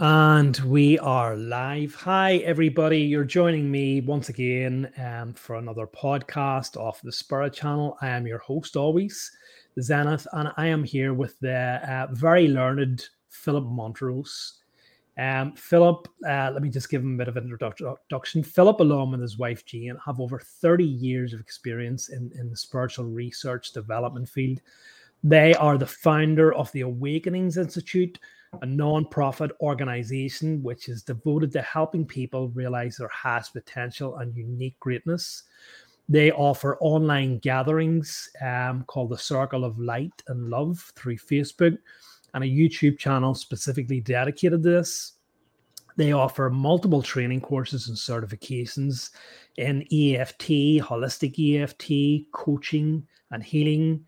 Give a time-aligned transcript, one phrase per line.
[0.00, 1.92] And we are live.
[1.96, 3.00] Hi, everybody.
[3.00, 7.98] You're joining me once again um, for another podcast off the Spirit Channel.
[8.00, 9.32] I am your host, always,
[9.80, 14.58] Zenith, and I am here with the uh, very learned Phillip Mountrose.
[15.18, 18.44] Um, Phillip, uh, let me just give him a bit of an introduction.
[18.44, 22.56] Phillip, along with his wife Jane, have over 30 years of experience in, in the
[22.56, 24.60] spiritual research development field.
[25.24, 28.20] They are the founder of the Awakenings Institute
[28.62, 34.78] a non-profit organization which is devoted to helping people realize their highest potential and unique
[34.80, 35.44] greatness.
[36.08, 41.76] They offer online gatherings um, called the Circle of Light and Love through Facebook
[42.34, 45.14] and a YouTube channel specifically dedicated to this.
[45.96, 49.10] They offer multiple training courses and certifications
[49.56, 54.04] in EFT, holistic EFT, coaching, and healing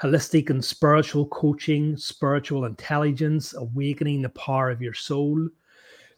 [0.00, 5.48] holistic and spiritual coaching, spiritual intelligence, awakening the power of your soul.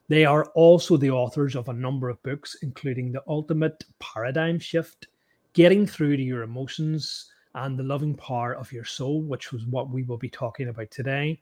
[0.08, 5.08] They are also the authors of a number of books, including The Ultimate Paradigm Shift,
[5.52, 9.90] Getting Through to Your Emotions, and The Loving Power of Your Soul, which was what
[9.90, 11.40] we will be talking about today.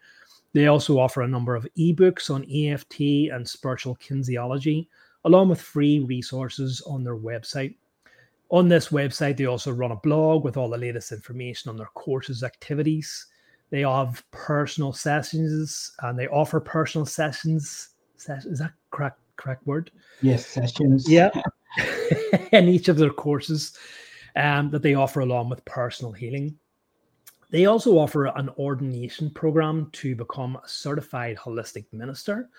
[0.52, 4.88] They also offer a number of ebooks on EFT and spiritual kinesiology,
[5.24, 7.74] along with free resources on their website.
[8.50, 11.90] On this website, they also run a blog with all the latest information on their
[11.94, 13.26] courses, activities.
[13.70, 17.90] They have personal sessions and they offer personal sessions.
[18.18, 19.18] Is that correct?
[19.36, 19.90] Correct word?
[20.20, 21.08] Yes, sessions.
[21.08, 21.30] Yeah,
[22.52, 23.78] in each of their courses
[24.36, 26.58] um, that they offer along with personal healing.
[27.50, 32.50] They also offer an ordination program to become a certified holistic minister,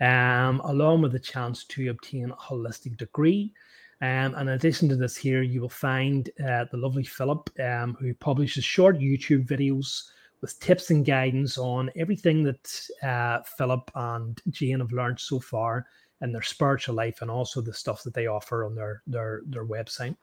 [0.00, 3.54] um, along with the chance to obtain a holistic degree
[4.02, 7.96] um, and in addition to this, here you will find uh, the lovely Phillip, um,
[7.98, 10.02] who publishes short YouTube videos
[10.42, 15.86] with tips and guidance on everything that uh, Phillip and Jane have learned so far
[16.20, 19.64] in their spiritual life, and also the stuff that they offer on their their their
[19.64, 20.16] website.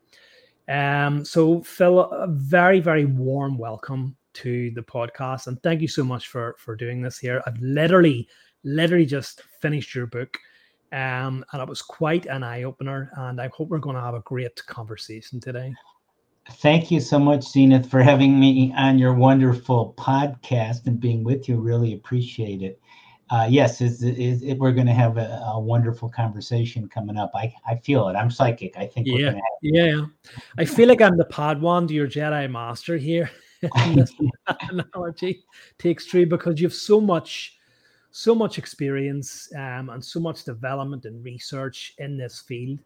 [0.70, 6.04] Um, so Phil, a very very warm welcome to the podcast, and thank you so
[6.04, 7.42] much for for doing this here.
[7.48, 8.28] I've literally
[8.64, 10.38] literally just finished your book.
[10.94, 13.12] Um, and it was quite an eye opener.
[13.18, 15.74] And I hope we're going to have a great conversation today.
[16.52, 21.50] Thank you so much, Zenith, for having me on your wonderful podcast and being with
[21.50, 21.60] you.
[21.60, 22.80] Really appreciate it.
[23.30, 27.32] Uh, yes, is it, we're going to have a, a, wonderful conversation coming up.
[27.34, 28.14] I, I feel it.
[28.14, 28.78] I'm psychic.
[28.78, 30.06] I think yeah, yeah.
[30.58, 33.32] I feel like I'm the Padawan to your Jedi Master here.
[34.70, 35.46] analogy
[35.80, 37.58] takes true because you have so much
[38.16, 42.80] so much experience um, and so much development and research in this field.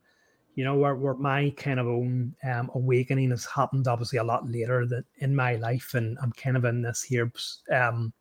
[0.55, 4.49] You know, where, where my kind of own um, awakening has happened obviously a lot
[4.49, 7.31] later than in my life, and I'm kind of in this here
[7.71, 8.11] um,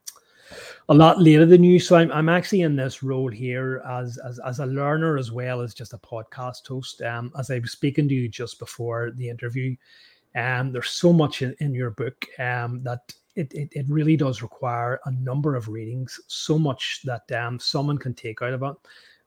[0.89, 1.79] a lot later than you.
[1.79, 5.61] So I'm, I'm actually in this role here as, as as a learner as well
[5.61, 7.01] as just a podcast host.
[7.01, 9.75] Um, as I was speaking to you just before the interview,
[10.35, 14.41] um, there's so much in, in your book um, that it, it, it really does
[14.41, 18.75] require a number of readings, so much that um, someone can take out of it.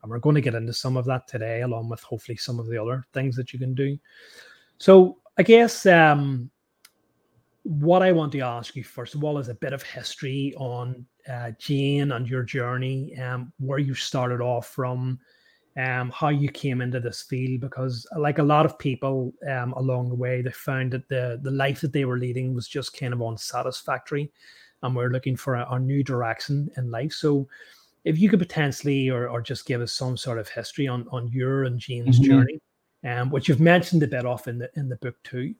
[0.02, 2.66] And we're going to get into some of that today, along with hopefully some of
[2.66, 3.98] the other things that you can do.
[4.78, 6.50] So, I guess um,
[7.62, 11.06] what I want to ask you first of all is a bit of history on
[11.28, 15.20] uh, Jane and your journey, um, where you started off from,
[15.76, 20.08] um, how you came into this field because like a lot of people um, along
[20.08, 23.12] the way they found that the the life that they were leading was just kind
[23.12, 24.30] of unsatisfactory
[24.82, 27.12] and we're looking for a, a new direction in life.
[27.12, 27.46] So
[28.04, 31.28] if you could potentially or, or just give us some sort of history on on
[31.28, 32.30] your and Jane's mm-hmm.
[32.30, 32.60] journey
[33.04, 35.54] um, which you've mentioned a bit off in the in the book too.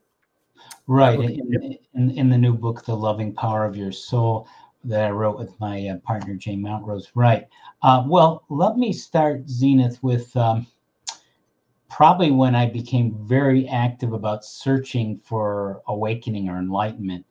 [0.85, 4.47] Right in, in, in the new book the loving power of your soul
[4.83, 7.07] that I wrote with my uh, partner Jane Mountrose.
[7.15, 7.47] Right.
[7.81, 10.67] Uh, well, let me start Zenith with um,
[11.89, 17.25] probably when I became very active about searching for awakening or enlightenment.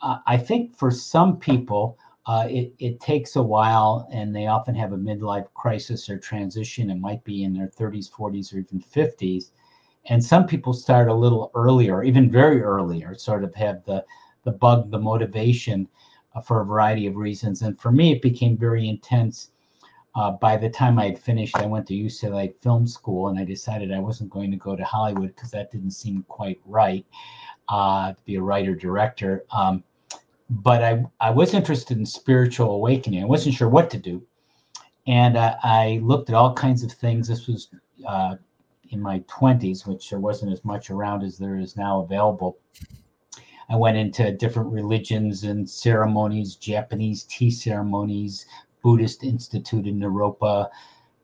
[0.00, 4.74] Uh, I think for some people, uh, it, it takes a while and they often
[4.74, 6.90] have a midlife crisis or transition.
[6.90, 9.50] It might be in their 30s, 40s, or even 50s.
[10.06, 14.04] And some people start a little earlier, even very early, or sort of have the,
[14.44, 15.88] the bug, the motivation
[16.34, 17.62] uh, for a variety of reasons.
[17.62, 19.50] And for me, it became very intense.
[20.14, 23.44] Uh, by the time I had finished, I went to UCLA Film School, and I
[23.44, 27.06] decided I wasn't going to go to Hollywood because that didn't seem quite right
[27.68, 29.44] uh, to be a writer director.
[29.50, 29.82] Um,
[30.50, 33.22] but I, I was interested in spiritual awakening.
[33.22, 34.22] I wasn't sure what to do.
[35.06, 37.26] And I looked at all kinds of things.
[37.26, 37.68] This was
[38.06, 38.36] uh,
[38.90, 42.58] in my 20s, which there wasn't as much around as there is now available.
[43.72, 48.44] I went into different religions and ceremonies, Japanese tea ceremonies,
[48.82, 50.68] Buddhist Institute in Naropa,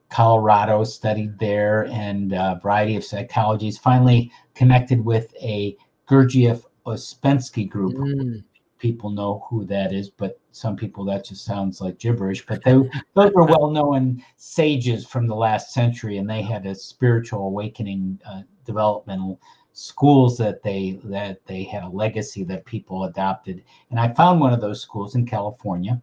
[0.08, 3.78] Colorado, studied there, and a variety of psychologies.
[3.78, 5.76] Finally, connected with a
[6.08, 7.92] Gurdjieff Ouspensky group.
[7.92, 8.42] Mm.
[8.78, 12.46] People know who that is, but some people that just sounds like gibberish.
[12.46, 12.72] But they,
[13.14, 18.42] those were well-known sages from the last century, and they had a spiritual awakening, uh,
[18.64, 19.38] developmental
[19.72, 23.62] schools that they that they had a legacy that people adopted.
[23.90, 26.00] And I found one of those schools in California,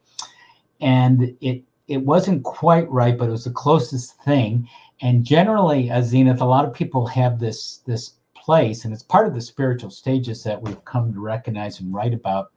[0.81, 4.67] and it it wasn't quite right, but it was the closest thing.
[5.01, 9.27] And generally, as Zenith, a lot of people have this this place, and it's part
[9.27, 12.51] of the spiritual stages that we've come to recognize and write about.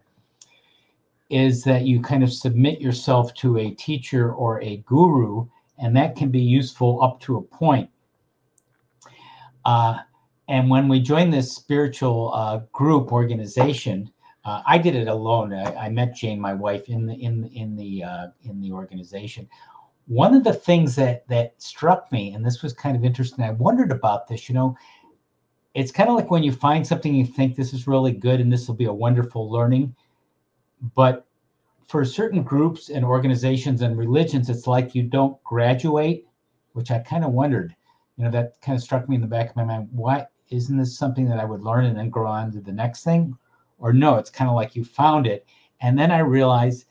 [1.31, 5.47] Is that you kind of submit yourself to a teacher or a guru,
[5.79, 7.91] and that can be useful up to a point.
[9.65, 9.99] Uh,
[10.49, 14.11] and when we joined this spiritual uh, group organization,
[14.45, 15.53] uh, I did it alone.
[15.53, 19.47] I, I, met Jane, my wife, in the in in the uh, in the organization.
[20.07, 23.51] One of the things that that struck me, and this was kind of interesting, I
[23.51, 24.49] wondered about this.
[24.49, 24.77] You know,
[25.75, 28.51] it's kind of like when you find something you think this is really good and
[28.51, 29.95] this will be a wonderful learning,
[30.95, 31.27] but
[31.89, 36.27] for certain groups and organizations and religions, it's like you don't graduate,
[36.73, 37.75] which I kind of wondered.
[38.17, 39.89] You know, that kind of struck me in the back of my mind.
[39.93, 43.05] Why isn't this something that I would learn and then go on to the next
[43.05, 43.37] thing?
[43.79, 45.47] Or no, it's kind of like you found it.
[45.81, 46.87] And then I realized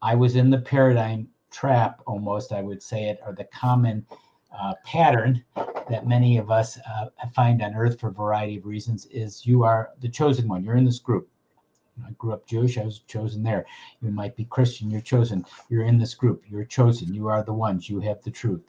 [0.00, 4.04] I was in the paradigm trap, almost, I would say it, or the common
[4.58, 5.44] uh, pattern
[5.88, 9.62] that many of us uh, find on earth for a variety of reasons is you
[9.62, 10.64] are the chosen one.
[10.64, 11.28] You're in this group.
[12.06, 13.66] I grew up Jewish, I was chosen there.
[14.00, 15.44] You might be Christian, you're chosen.
[15.68, 17.14] You're in this group, you're chosen.
[17.14, 18.62] You are the ones, you have the truth.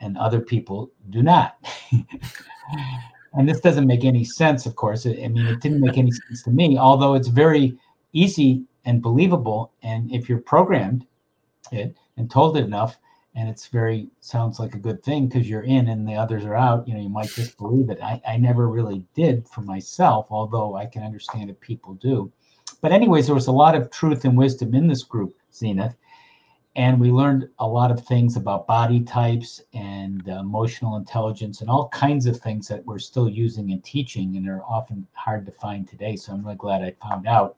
[0.00, 1.58] And other people do not.
[3.34, 5.06] and this doesn't make any sense, of course.
[5.06, 7.78] I mean, it didn't make any sense to me, although it's very
[8.12, 9.72] easy and believable.
[9.82, 11.06] And if you're programmed
[11.70, 12.98] it and told it enough,
[13.34, 16.54] and it's very sounds like a good thing because you're in and the others are
[16.54, 17.98] out, you know, you might just believe it.
[18.02, 22.30] I, I never really did for myself, although I can understand that people do.
[22.82, 25.94] But, anyways, there was a lot of truth and wisdom in this group, Zenith
[26.74, 31.68] and we learned a lot of things about body types and uh, emotional intelligence and
[31.68, 35.52] all kinds of things that we're still using and teaching and are often hard to
[35.52, 36.16] find today.
[36.16, 37.56] So i'm really glad i found out.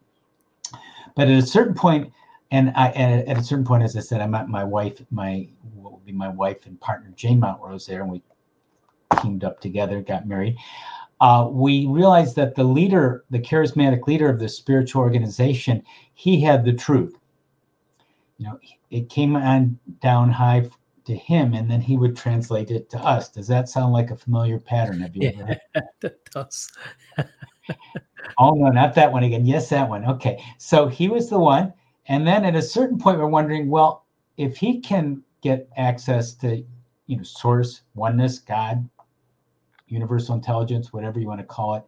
[1.14, 2.12] But at a certain point
[2.50, 5.92] and I, at a certain point as i said i met my wife my what
[5.92, 8.22] would be my wife and partner jane mountrose there and we
[9.22, 10.56] teamed up together got married.
[11.20, 15.82] Uh, we realized that the leader the charismatic leader of the spiritual organization
[16.14, 17.16] he had the truth
[18.44, 18.58] you know
[18.90, 20.68] it came on down high
[21.06, 23.28] to him and then he would translate it to us.
[23.30, 25.00] Does that sound like a familiar pattern?
[25.00, 25.54] Have you yeah,
[26.00, 26.70] that does.
[28.38, 29.46] Oh no not that one again.
[29.46, 30.04] Yes that one.
[30.06, 30.42] Okay.
[30.58, 31.72] So he was the one.
[32.08, 34.06] And then at a certain point we're wondering well
[34.38, 36.64] if he can get access to
[37.06, 38.88] you know source oneness god
[39.86, 41.84] universal intelligence whatever you want to call it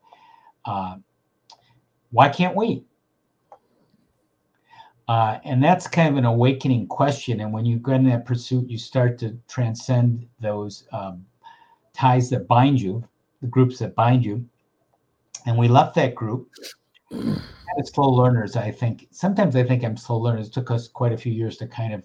[0.67, 0.97] uh,
[2.11, 2.85] why can't we
[5.09, 7.41] uh, and that's kind of an awakening question.
[7.41, 11.25] And when you go in that pursuit, you start to transcend those um,
[11.95, 13.07] ties that bind you,
[13.41, 14.45] the groups that bind you.
[15.47, 16.51] And we left that group.
[17.13, 20.49] As slow learners, I think sometimes I think I'm slow learners.
[20.49, 22.05] It took us quite a few years to kind of,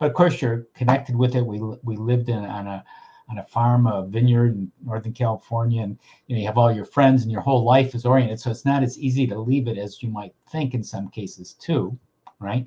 [0.00, 1.46] but of course you're connected with it.
[1.46, 2.82] We we lived in on a
[3.28, 6.86] on a farm, a vineyard in Northern California, and you know you have all your
[6.86, 8.40] friends and your whole life is oriented.
[8.40, 11.52] So it's not as easy to leave it as you might think in some cases
[11.52, 11.96] too
[12.42, 12.66] right?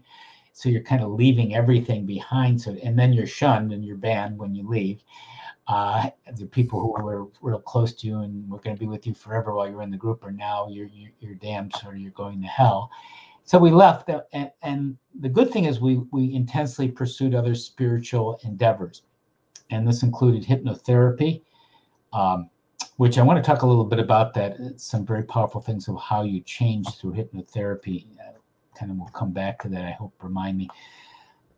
[0.54, 2.62] So you're kind of leaving everything behind.
[2.62, 5.04] So and then you're shunned and you're banned when you leave.
[5.68, 9.08] Uh, the people who were real close to you and were going to be with
[9.08, 12.12] you forever while you're in the group are now you're you're, you're damned, or you're
[12.12, 12.90] going to hell.
[13.44, 18.40] So we left, and, and the good thing is we we intensely pursued other spiritual
[18.44, 19.04] endeavors,
[19.72, 21.42] and this included hypnotherapy.
[22.14, 22.50] Um,
[22.98, 24.58] which I want to talk a little bit about that.
[24.78, 28.06] Some very powerful things of how you change through hypnotherapy
[28.76, 29.86] kind of will come back to that.
[29.86, 30.70] I hope remind me.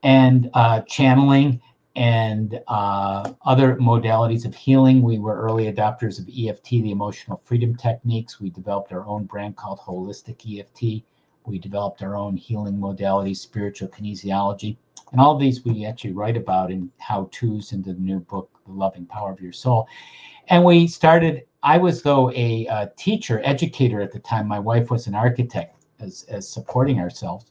[0.03, 1.61] And uh, channeling
[1.97, 5.01] and uh, other modalities of healing.
[5.01, 8.39] We were early adopters of EFT, the emotional freedom techniques.
[8.39, 11.03] We developed our own brand called Holistic EFT.
[11.47, 14.77] We developed our own healing modalities, spiritual kinesiology.
[15.11, 18.51] And all of these we actually write about in how to's into the new book,
[18.67, 19.87] The Loving Power of Your Soul.
[20.49, 24.47] And we started, I was, though, a, a teacher, educator at the time.
[24.47, 27.45] My wife was an architect as as supporting ourselves,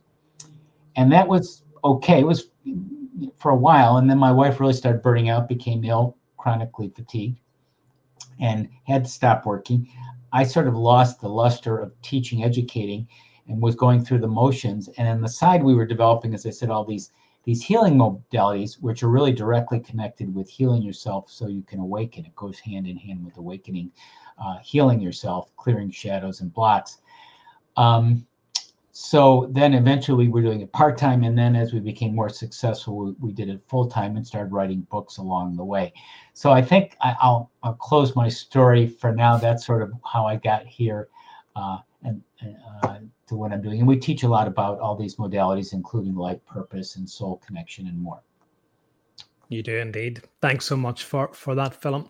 [0.97, 2.21] and that was okay.
[2.21, 2.49] It was
[3.39, 7.41] for a while, and then my wife really started burning out, became ill, chronically fatigued,
[8.41, 9.89] and had to stop working.
[10.33, 13.09] I sort of lost the luster of teaching, educating,
[13.49, 14.89] and was going through the motions.
[14.99, 17.11] And on the side, we were developing, as I said, all these
[17.45, 22.25] these healing modalities, which are really directly connected with healing yourself so you can awaken.
[22.25, 23.93] It goes hand in hand with awakening,
[24.37, 26.99] uh, healing yourself, clearing shadows and blocks.
[27.77, 28.27] Um,
[28.99, 31.23] so then eventually we were doing it part time.
[31.23, 34.55] And then as we became more successful, we, we did it full time and started
[34.55, 35.93] writing books along the way.
[36.33, 39.37] So I think I, will I'll close my story for now.
[39.37, 41.09] That's sort of how I got here
[41.57, 42.23] uh, and
[42.83, 43.81] uh, to what I'm doing.
[43.81, 47.89] And we teach a lot about all these modalities, including life purpose and soul connection
[47.89, 48.23] and more.
[49.49, 50.23] You do indeed.
[50.41, 52.09] Thanks so much for for that, Phillip.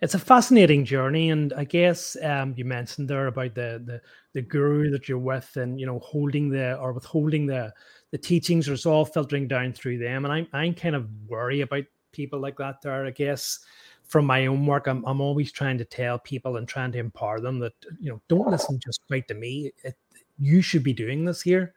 [0.00, 4.00] It's a fascinating journey, and I guess um, you mentioned there about the the
[4.32, 7.74] the guru that you're with, and you know holding the or withholding the
[8.10, 10.24] the teachings, or it's all filtering down through them.
[10.24, 12.80] And I'm I'm kind of worry about people like that.
[12.80, 13.58] There, I guess
[14.04, 17.40] from my own work, I'm I'm always trying to tell people and trying to empower
[17.40, 19.72] them that you know don't listen just quite to me.
[19.84, 19.96] It,
[20.38, 21.74] you should be doing this here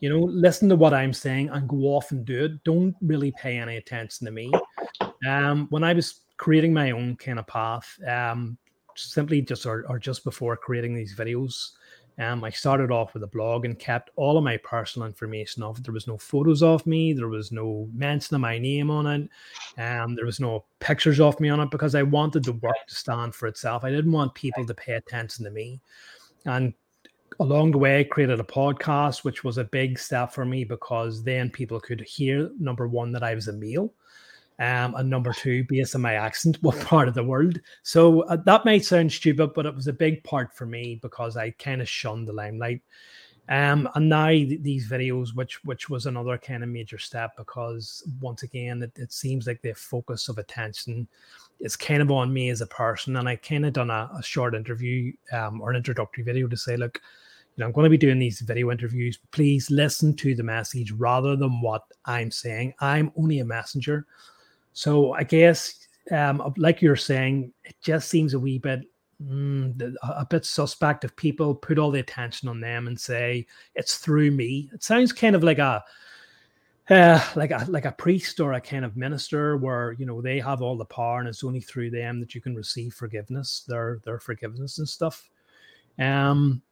[0.00, 2.64] you know, listen to what I'm saying and go off and do it.
[2.64, 4.50] Don't really pay any attention to me.
[5.28, 8.56] Um, when I was creating my own kind of path, um,
[8.96, 11.72] simply just or, or just before creating these videos,
[12.18, 15.82] um, I started off with a blog and kept all of my personal information off.
[15.82, 17.12] There was no photos of me.
[17.12, 19.30] There was no mention of my name on it.
[19.80, 22.94] Um, there was no pictures of me on it because I wanted the work to
[22.94, 23.84] stand for itself.
[23.84, 25.80] I didn't want people to pay attention to me.
[26.44, 26.74] And
[27.40, 31.22] along the way I created a podcast which was a big step for me because
[31.22, 33.92] then people could hear number one that i was a male
[34.58, 37.58] um, and number two based on my accent what part of the world.
[37.82, 41.36] So uh, that might sound stupid but it was a big part for me because
[41.36, 42.82] i kind of shunned the limelight.
[43.48, 48.06] Um, and now th- these videos which which was another kind of major step because
[48.20, 51.08] once again it, it seems like the focus of attention
[51.58, 54.22] is kind of on me as a person and i kind of done a, a
[54.22, 57.00] short interview um, or an introductory video to say look
[57.62, 59.18] I'm going to be doing these video interviews.
[59.30, 62.74] Please listen to the message rather than what I'm saying.
[62.80, 64.06] I'm only a messenger.
[64.72, 68.82] So I guess, um, like you're saying, it just seems a wee bit
[69.22, 73.96] mm, a bit suspect if people put all the attention on them and say it's
[73.96, 74.70] through me.
[74.72, 75.84] It sounds kind of like a
[76.88, 80.40] uh, like a like a priest or a kind of minister where you know they
[80.40, 84.00] have all the power and it's only through them that you can receive forgiveness, their
[84.04, 85.30] their forgiveness and stuff.
[85.98, 86.62] Um,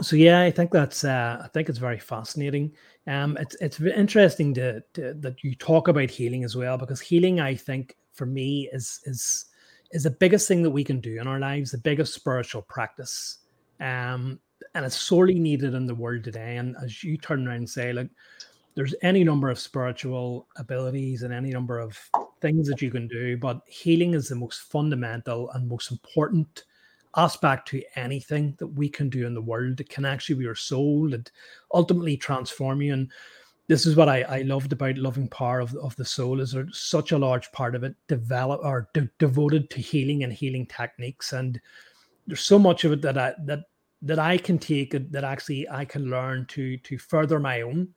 [0.00, 2.72] so yeah, I think that's uh, I think it's very fascinating.
[3.06, 7.40] Um, it's it's interesting to, to, that you talk about healing as well because healing,
[7.40, 9.46] I think, for me is is
[9.92, 13.38] is the biggest thing that we can do in our lives, the biggest spiritual practice,
[13.80, 14.40] um,
[14.74, 16.56] and it's sorely needed in the world today.
[16.56, 18.10] And as you turn around and say, like,
[18.74, 21.96] there's any number of spiritual abilities and any number of
[22.40, 26.64] things that you can do, but healing is the most fundamental and most important
[27.16, 29.76] aspect to anything that we can do in the world.
[29.76, 31.30] that can actually be your soul and
[31.72, 32.92] ultimately transform you.
[32.92, 33.10] And
[33.68, 37.12] this is what I, I loved about loving power of, of the soul is such
[37.12, 41.32] a large part of it develop or de- devoted to healing and healing techniques.
[41.32, 41.60] And
[42.26, 43.60] there's so much of it that I that
[44.02, 47.88] that I can take that actually I can learn to to further my own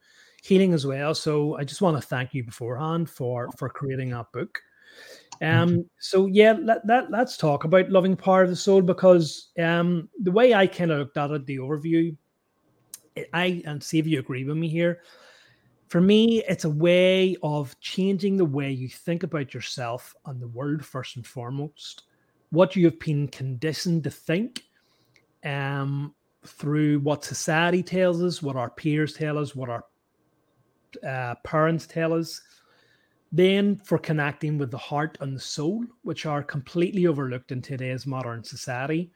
[0.41, 1.13] healing as well.
[1.13, 4.61] So I just want to thank you beforehand for for creating that book.
[5.41, 10.09] Um, so yeah, let, let, let's talk about loving power of the soul because um,
[10.21, 12.15] the way I kind of looked at it, the overview,
[13.33, 15.01] I and see if you agree with me here.
[15.89, 20.47] For me, it's a way of changing the way you think about yourself and the
[20.47, 22.03] world first and foremost.
[22.49, 24.63] What you have been conditioned to think,
[25.45, 26.13] um,
[26.45, 29.85] through what society tells us, what our peers tell us, what our
[31.07, 32.41] uh, parents tell us,
[33.31, 38.07] then, for connecting with the heart and the soul, which are completely overlooked in today's
[38.07, 39.11] modern society,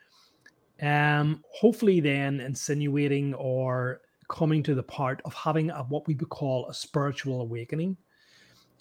[0.82, 6.30] um, hopefully, then insinuating or coming to the part of having a, what we would
[6.30, 7.96] call a spiritual awakening,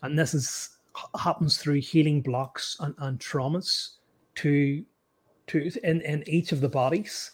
[0.02, 0.76] and this is
[1.18, 3.96] happens through healing blocks and, and traumas
[4.34, 4.84] to
[5.46, 7.32] to in, in each of the bodies,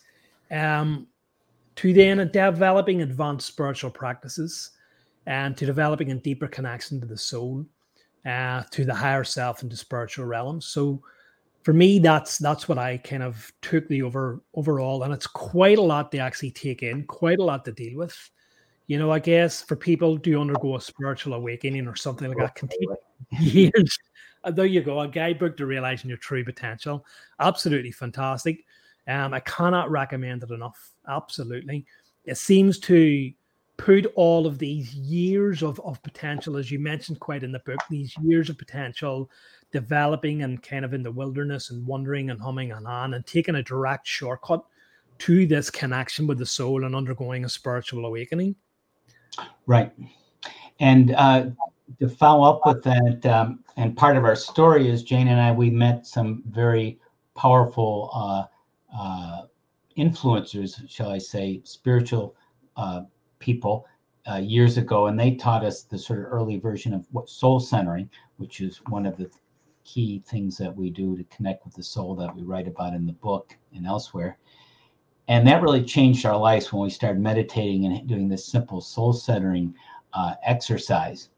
[0.51, 1.07] um,
[1.77, 4.73] to then developing advanced spiritual practices
[5.27, 7.65] and to developing a deeper connection to the soul
[8.27, 10.67] uh, to the higher self and to spiritual realms.
[10.67, 11.01] So
[11.63, 15.79] for me, that's that's what I kind of took the over overall, and it's quite
[15.79, 18.31] a lot to actually take in, quite a lot to deal with.
[18.89, 22.55] You know, I guess for people to undergo a spiritual awakening or something like that
[22.55, 22.89] can take
[23.41, 23.99] years.
[24.45, 27.05] There you go, a guidebook to realizing your true potential.
[27.41, 28.65] Absolutely fantastic.
[29.09, 30.93] Um, I cannot recommend it enough.
[31.09, 31.85] Absolutely.
[32.25, 33.33] It seems to
[33.77, 37.79] put all of these years of, of potential, as you mentioned quite in the book,
[37.91, 39.31] these years of potential
[39.73, 43.57] developing and kind of in the wilderness and wandering and humming and on and taking
[43.57, 44.65] a direct shortcut
[45.19, 48.55] to this connection with the soul and undergoing a spiritual awakening.
[49.67, 49.93] Right.
[50.81, 51.47] And uh,
[52.01, 55.53] to follow up with that, um, and part of our story is Jane and I,
[55.53, 56.99] we met some very
[57.35, 58.45] powerful uh,
[58.99, 59.43] uh,
[59.99, 62.37] influencers, shall I say, spiritual
[62.77, 63.03] uh,
[63.39, 63.87] people
[64.31, 67.61] uh, years ago, and they taught us the sort of early version of what soul
[67.61, 69.31] centering, which is one of the
[69.85, 73.07] key things that we do to connect with the soul that we write about in
[73.07, 74.37] the book and elsewhere.
[75.29, 79.13] And that really changed our lives when we started meditating and doing this simple soul
[79.13, 79.75] centering
[80.13, 81.31] uh, exercise,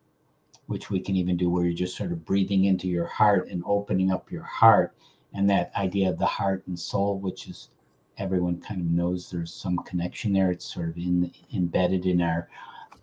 [0.67, 3.63] which we can even do where you're just sort of breathing into your heart and
[3.67, 4.95] opening up your heart.
[5.35, 7.71] And that idea of the heart and soul, which is
[8.19, 10.51] everyone kind of knows there's some connection there.
[10.51, 12.49] It's sort of in, embedded in our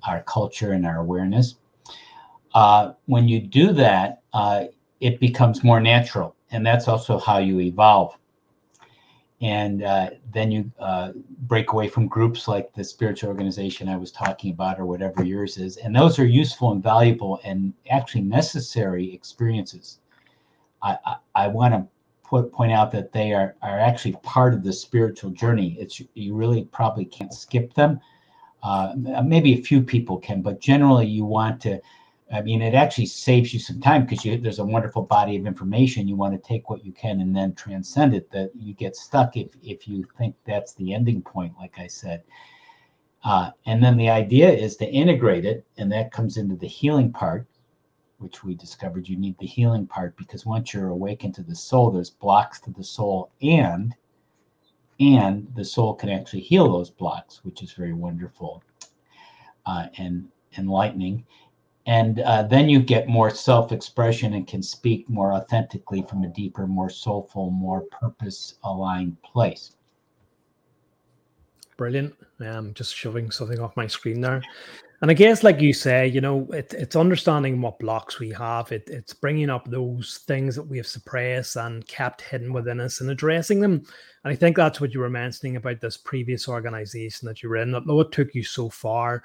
[0.08, 1.56] our culture and our awareness.
[2.54, 4.66] Uh, when you do that, uh,
[5.00, 8.16] it becomes more natural, and that's also how you evolve.
[9.42, 14.12] And uh, then you uh, break away from groups like the spiritual organization I was
[14.12, 19.14] talking about, or whatever yours is, and those are useful and valuable and actually necessary
[19.14, 20.00] experiences.
[20.82, 21.88] I, I, I want to
[22.28, 25.78] point out that they are, are actually part of the spiritual journey.
[25.80, 28.00] It's you really probably can't skip them
[28.66, 31.80] uh, maybe a few people can, but generally you want to.
[32.34, 36.08] I mean, it actually saves you some time because there's a wonderful body of information.
[36.08, 38.32] You want to take what you can and then transcend it.
[38.32, 42.24] That you get stuck if if you think that's the ending point, like I said.
[43.24, 47.14] Uh, and then the idea is to integrate it, and that comes into the healing
[47.14, 47.46] part,
[48.18, 51.92] which we discovered you need the healing part because once you're awakened to the soul,
[51.92, 53.96] there's blocks to the soul, and
[55.00, 58.64] and the soul can actually heal those blocks, which is very wonderful
[59.66, 61.26] uh, and enlightening.
[61.88, 66.30] And uh, then you get more self expression and can speak more authentically from a
[66.30, 69.76] deeper, more soulful, more purpose aligned place.
[71.78, 72.16] Brilliant.
[72.40, 74.42] I'm just shoving something off my screen there.
[75.02, 78.72] And I guess, like you say, you know, it, it's understanding what blocks we have.
[78.72, 83.02] It, it's bringing up those things that we have suppressed and kept hidden within us
[83.02, 83.86] and addressing them.
[84.24, 87.58] And I think that's what you were mentioning about this previous organization that you were
[87.58, 87.72] in.
[87.72, 89.24] Though it took you so far,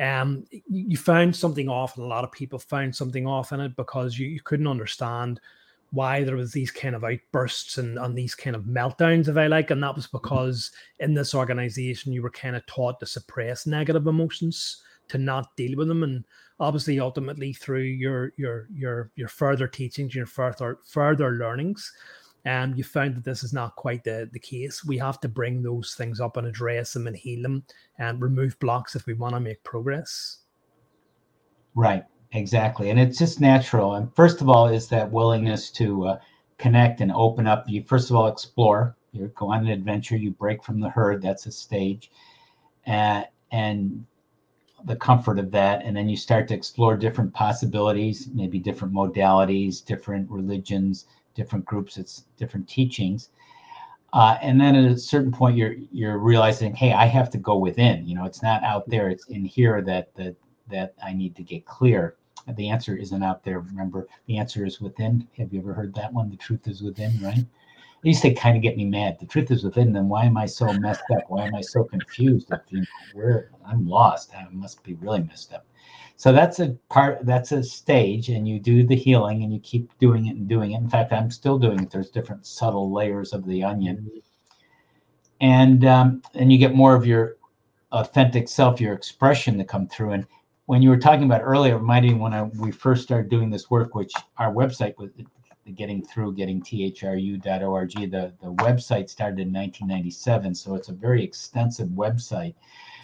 [0.00, 3.74] um, you found something off, and a lot of people found something off in it
[3.74, 5.40] because you, you couldn't understand
[5.90, 9.48] why there was these kind of outbursts and, and these kind of meltdowns, if I
[9.48, 9.72] like.
[9.72, 10.18] And that was mm-hmm.
[10.18, 15.56] because in this organization, you were kind of taught to suppress negative emotions to not
[15.56, 16.24] deal with them and
[16.60, 21.92] obviously ultimately through your your your your further teachings your further further learnings
[22.46, 24.84] um, you found that this is not quite the, the case.
[24.84, 27.64] We have to bring those things up and address them and heal them
[27.98, 30.38] and remove blocks if we want to make progress.
[31.74, 32.90] Right, exactly.
[32.90, 33.96] And it's just natural.
[33.96, 36.18] And first of all, is that willingness to uh,
[36.58, 37.64] connect and open up.
[37.68, 41.20] You first of all explore, you go on an adventure, you break from the herd,
[41.22, 42.10] that's a stage.
[42.86, 44.06] Uh, and
[44.84, 45.84] the comfort of that.
[45.84, 51.96] And then you start to explore different possibilities maybe different modalities different religions different groups
[51.96, 53.30] it's different teachings.
[54.12, 57.58] Uh, and then at a certain point you're you're realizing hey i have to go
[57.58, 60.34] within you know it's not out there it's in here that that
[60.68, 62.16] that i need to get clear.
[62.56, 65.28] The answer isn't out there remember the answer is within.
[65.36, 66.30] Have you ever heard that one?
[66.30, 67.44] The truth is within right
[68.02, 69.18] they used to kind of get me mad.
[69.18, 70.08] The truth is within them.
[70.08, 71.24] Why am I so messed up?
[71.28, 72.52] Why am I so confused?
[73.12, 74.32] Where I'm lost.
[74.34, 75.66] I must be really messed up.
[76.16, 77.24] So that's a part.
[77.24, 80.72] That's a stage, and you do the healing, and you keep doing it and doing
[80.72, 80.78] it.
[80.78, 81.90] In fact, I'm still doing it.
[81.90, 84.10] There's different subtle layers of the onion,
[85.40, 87.36] and um, and you get more of your
[87.92, 90.10] authentic self, your expression to come through.
[90.10, 90.26] And
[90.66, 93.94] when you were talking about earlier, reminding when I, we first started doing this work,
[93.94, 95.10] which our website was
[95.74, 101.88] getting through getting thru.org the the website started in 1997 so it's a very extensive
[101.88, 102.54] website.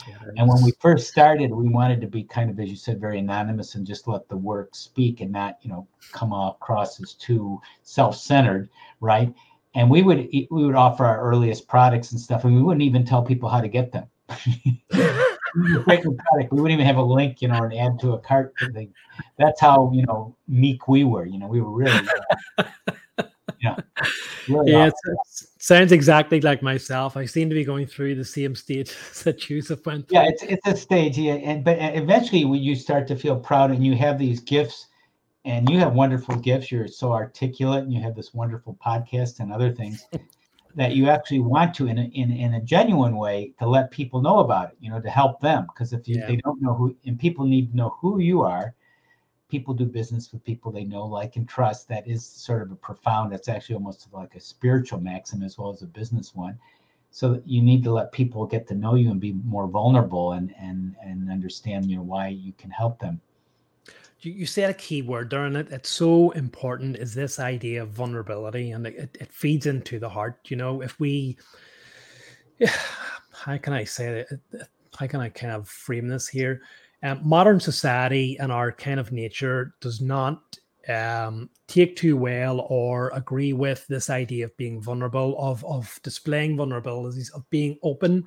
[0.08, 3.00] Yeah, and when we first started we wanted to be kind of as you said
[3.00, 7.14] very anonymous and just let the work speak and not you know come across as
[7.14, 8.68] too self-centered
[9.00, 9.32] right?
[9.74, 13.04] And we would we would offer our earliest products and stuff and we wouldn't even
[13.04, 14.06] tell people how to get them
[15.84, 16.52] product.
[16.52, 18.92] We wouldn't even have a link, you know, and add to a cart thing.
[19.38, 21.26] That's how you know meek we were.
[21.26, 22.08] You know, we were really.
[22.58, 22.64] Uh,
[23.60, 23.76] yeah,
[24.48, 24.94] really yeah it
[25.58, 27.16] sounds exactly like myself.
[27.16, 28.92] I seem to be going through the same stage
[29.24, 30.18] that Joseph went through.
[30.18, 33.70] Yeah, it's it's a stage, yeah, and but eventually when you start to feel proud
[33.70, 34.88] and you have these gifts,
[35.44, 36.72] and you have wonderful gifts.
[36.72, 40.06] You're so articulate, and you have this wonderful podcast and other things
[40.76, 44.20] that you actually want to in a, in, in a genuine way to let people
[44.20, 45.66] know about it you know to help them.
[45.66, 46.26] Because if you, yeah.
[46.26, 48.74] they don't know who and people need to know who you are
[49.54, 51.88] people do business with people they know like and trust.
[51.88, 55.70] That is sort of a profound that's actually almost like a spiritual maxim as well
[55.70, 56.58] as a business one.
[57.12, 60.52] So you need to let people get to know you and be more vulnerable and
[60.58, 63.20] and and understand you know why you can help them
[64.24, 67.82] you, you said a key word there, and it, it's so important is this idea
[67.82, 70.38] of vulnerability, and it, it feeds into the heart.
[70.46, 71.36] You know, if we,
[73.32, 74.40] how can I say it?
[74.98, 76.62] How can I kind of frame this here?
[77.02, 80.56] Um, modern society and our kind of nature does not
[80.88, 86.56] um, take too well or agree with this idea of being vulnerable, of of displaying
[86.56, 88.24] vulnerabilities, of being open,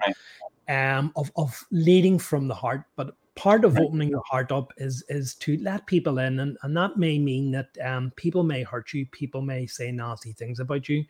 [0.67, 0.97] right.
[0.97, 2.83] um, of of leading from the heart.
[2.95, 6.75] But part of opening your heart up is is to let people in, and and
[6.75, 10.89] that may mean that um, people may hurt you, people may say nasty things about
[10.89, 11.05] you.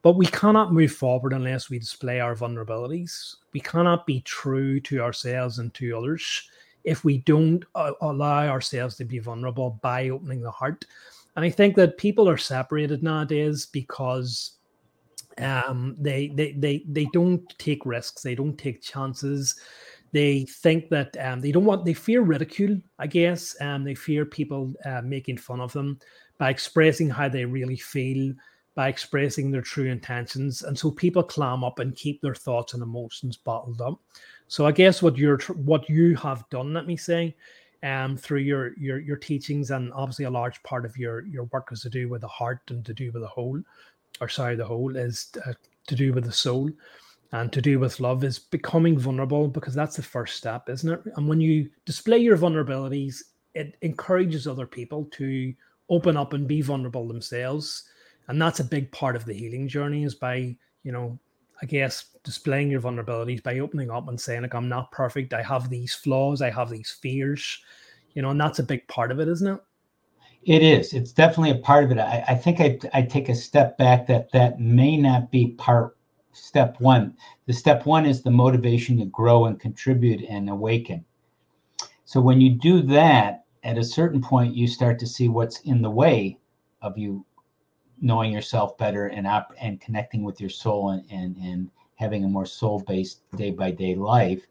[0.00, 3.34] But we cannot move forward unless we display our vulnerabilities.
[3.52, 6.48] We cannot be true to ourselves and to others
[6.84, 10.84] if we don't uh, allow ourselves to be vulnerable by opening the heart.
[11.34, 14.52] And I think that people are separated nowadays because
[15.38, 19.60] um, they, they they they don't take risks, they don't take chances.
[20.12, 23.94] They think that um, they don't want they fear ridicule, I guess, and um, they
[23.94, 25.98] fear people uh, making fun of them
[26.38, 28.34] by expressing how they really feel
[28.74, 30.62] by expressing their true intentions.
[30.62, 34.00] And so people clam up and keep their thoughts and emotions bottled up.
[34.46, 37.34] So I guess what you're what you have done, let me say,
[37.82, 41.68] um, through your your your teachings, and obviously a large part of your your work
[41.72, 43.60] is to do with the heart and to do with the whole,
[44.20, 45.52] or sorry, the whole is uh,
[45.88, 46.70] to do with the soul,
[47.32, 51.00] and to do with love is becoming vulnerable because that's the first step, isn't it?
[51.16, 53.22] And when you display your vulnerabilities,
[53.54, 55.52] it encourages other people to
[55.90, 57.84] open up and be vulnerable themselves,
[58.28, 61.18] and that's a big part of the healing journey is by you know
[61.62, 65.34] I guess displaying your vulnerabilities by opening up and saying like I'm not perfect.
[65.34, 66.40] I have these flaws.
[66.40, 67.58] I have these fears.
[68.14, 69.60] You know, and that's a big part of it, isn't it?
[70.44, 70.94] It is.
[70.94, 71.98] It's definitely a part of it.
[71.98, 75.97] I, I think I, I take a step back that that may not be part
[76.38, 77.16] step one.
[77.46, 81.04] The step one is the motivation to grow and contribute and awaken.
[82.04, 85.82] So when you do that, at a certain point, you start to see what's in
[85.82, 86.38] the way
[86.80, 87.24] of you
[88.00, 92.28] knowing yourself better and op- and connecting with your soul and, and and having a
[92.28, 94.46] more soul based day by day life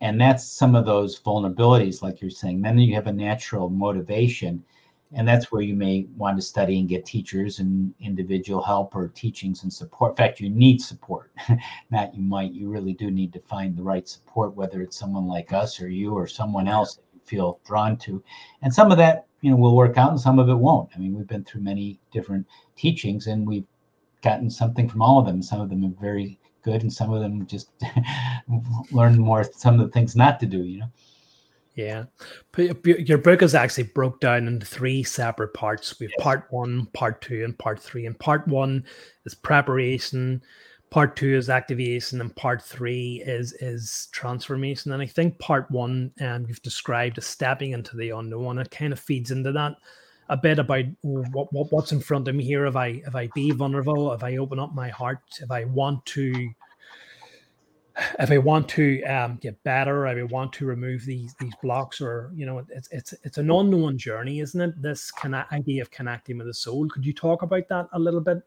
[0.00, 4.64] and that's some of those vulnerabilities like you're saying then you have a natural motivation
[5.12, 9.08] and that's where you may want to study and get teachers and individual help or
[9.08, 10.12] teachings and support.
[10.12, 11.32] In fact you need support.
[11.90, 15.26] Not you might you really do need to find the right support whether it's someone
[15.26, 18.22] like us or you or someone else that you feel drawn to.
[18.62, 20.90] And some of that you know will work out and some of it won't.
[20.94, 23.66] I mean we've been through many different teachings and we've
[24.22, 25.42] gotten something from all of them.
[25.42, 27.70] Some of them are very good and some of them just
[28.92, 30.90] learn more some of the things not to do you know
[31.78, 32.06] yeah.
[32.82, 35.98] Your book is actually broke down into three separate parts.
[36.00, 38.04] We have part one part two and part three.
[38.04, 38.84] And part one
[39.24, 40.42] is preparation
[40.90, 44.92] part two is activation and part three is is transformation.
[44.92, 48.92] And i think part one um, you've described as stepping into the unknown it kind
[48.92, 49.74] of feeds into that
[50.30, 52.66] a bit about what, what what's in front of me here.
[52.66, 56.04] If i if i be vulnerable if i open up my heart if i want
[56.06, 56.50] to
[58.18, 62.00] if I want to um, get better, if I want to remove these these blocks,
[62.00, 64.80] or you know, it's it's it's an unknown journey, isn't it?
[64.80, 66.88] This kind of idea of connecting with the soul.
[66.88, 68.42] Could you talk about that a little bit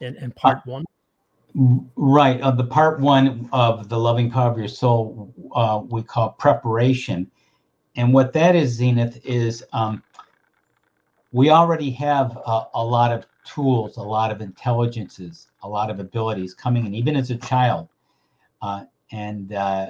[0.00, 0.84] in, in part one?
[1.54, 2.40] Right.
[2.40, 6.30] Of uh, the part one of the loving power of your soul, uh, we call
[6.30, 7.30] preparation.
[7.96, 10.02] And what that is, Zenith, is um,
[11.32, 15.98] we already have a, a, lot of tools, a lot of intelligences, a lot of
[15.98, 17.88] abilities coming in, even as a child.
[18.60, 19.86] Uh, and uh,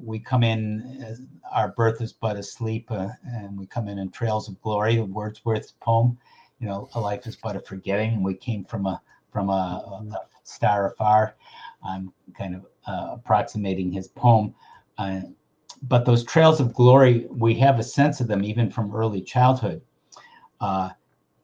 [0.00, 4.10] we come in, our birth is but a sleep, uh, and we come in in
[4.10, 6.18] trails of glory, Wordsworth's poem.
[6.60, 8.14] You know, a life is but a forgetting.
[8.14, 9.00] And we came from a
[9.32, 9.52] from a,
[10.12, 11.36] a star afar.
[11.84, 14.54] I'm kind of uh, approximating his poem.
[14.96, 15.20] Uh,
[15.82, 19.80] but those trails of glory, we have a sense of them even from early childhood.
[20.60, 20.90] Uh,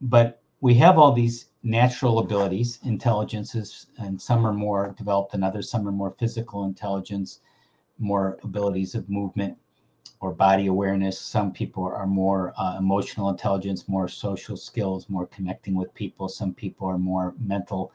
[0.00, 5.70] but we have all these natural abilities, intelligences, and some are more developed than others.
[5.70, 7.40] Some are more physical intelligence,
[7.98, 9.56] more abilities of movement
[10.20, 11.18] or body awareness.
[11.18, 16.28] Some people are more uh, emotional intelligence, more social skills, more connecting with people.
[16.28, 17.92] Some people are more mental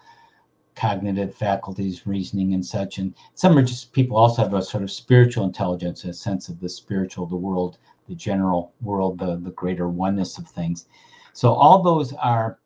[0.75, 2.97] cognitive faculties, reasoning, and such.
[2.97, 6.59] And some are just people also have a sort of spiritual intelligence, a sense of
[6.59, 7.77] the spiritual, the world,
[8.07, 10.87] the general world, the, the greater oneness of things.
[11.33, 12.57] So all those are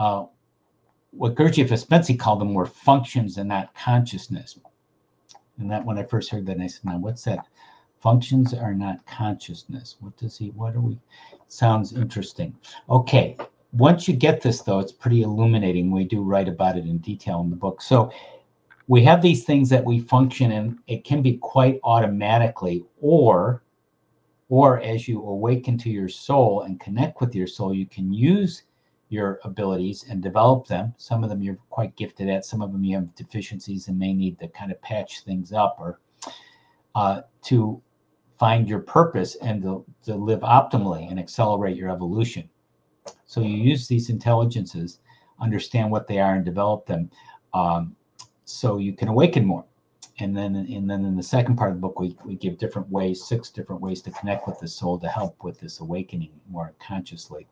[0.00, 0.24] uh,
[1.10, 4.58] what Gurdjieff Ouspensky called them were functions in that consciousness.
[5.58, 7.46] And that when I first heard that, I said, now what's that?
[8.00, 9.96] Functions are not consciousness.
[10.00, 10.48] What does he?
[10.50, 10.98] What are we?"
[11.48, 12.56] Sounds interesting.
[12.88, 13.36] Okay,
[13.72, 17.40] once you get this though it's pretty illuminating we do write about it in detail
[17.40, 18.10] in the book so
[18.88, 23.62] we have these things that we function in it can be quite automatically or
[24.48, 28.64] or as you awaken to your soul and connect with your soul, you can use
[29.10, 30.94] your abilities and develop them.
[30.96, 34.14] Some of them you're quite gifted at, some of them you have deficiencies and may
[34.14, 36.00] need to kind of patch things up or
[36.94, 37.82] uh, to
[38.38, 42.48] find your purpose and to, to live optimally and accelerate your evolution.
[43.26, 45.00] So you use these intelligences,
[45.40, 47.10] understand what they are, and develop them
[47.52, 47.96] um,
[48.44, 49.64] so you can awaken more.
[50.20, 52.88] And then, and then in the second part of the book, we, we give different
[52.90, 56.74] ways, six different ways to connect with the soul to help with this awakening more
[56.78, 57.46] consciously.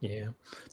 [0.00, 0.28] Yeah,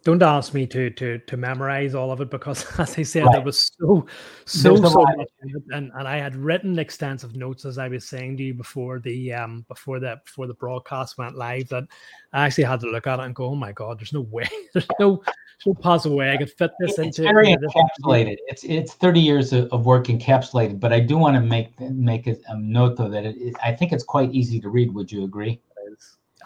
[0.05, 3.33] don't ask me to to to memorize all of it because, as I said, right.
[3.33, 4.05] there was so
[4.45, 5.27] so so much,
[5.71, 9.33] and and I had written extensive notes as I was saying to you before the
[9.33, 11.83] um before that before the broadcast went live that
[12.31, 14.47] I actually had to look at it and go, oh my god, there's no way,
[14.73, 17.23] there's no there's no possible way I could fit this it's into.
[17.23, 18.37] very encapsulated.
[18.47, 22.27] It's it's 30 years of, of, work encapsulated, but I do want to make make
[22.27, 24.93] a, a note though that it, it, I think it's quite easy to read.
[24.93, 25.59] Would you agree?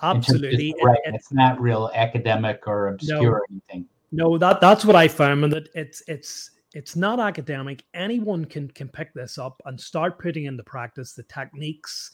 [0.04, 3.86] Absolutely right it, it's not real academic or obscure no, or anything.
[4.12, 7.84] No that that's what i found and that it's it's it's not academic.
[7.94, 12.12] Anyone can can pick this up and start putting into practice the techniques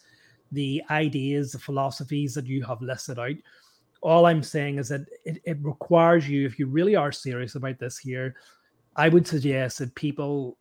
[0.51, 3.35] the ideas the philosophies that you have listed out.
[4.01, 7.79] All i'm saying is that it, it requires you if you really are serious about
[7.79, 8.35] this here
[8.95, 10.55] i would suggest that people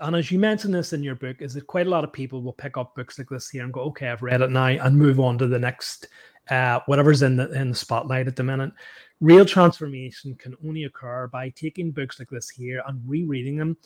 [0.00, 2.42] and as you mentioned this in your book, is that quite a lot of people
[2.42, 4.96] will pick up books like this here and go, okay, I've read it now, and
[4.96, 6.06] move on to the next
[6.50, 8.72] uh, whatever's in the in the spotlight at the minute.
[9.20, 13.76] Real transformation can only occur by taking books like this here and rereading them,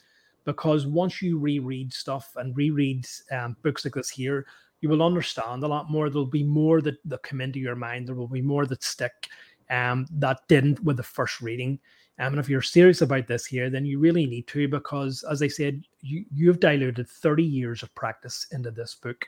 [0.44, 4.46] because once you reread stuff and reread um, books like this here,
[4.80, 6.10] you will understand a lot more.
[6.10, 8.08] There'll be more that, that come into your mind.
[8.08, 9.28] There will be more that stick
[9.70, 11.78] um, that didn't with the first reading.
[12.20, 15.40] Um, and if you're serious about this here, then you really need to, because as
[15.42, 19.24] I said, you you've diluted 30 years of practice into this book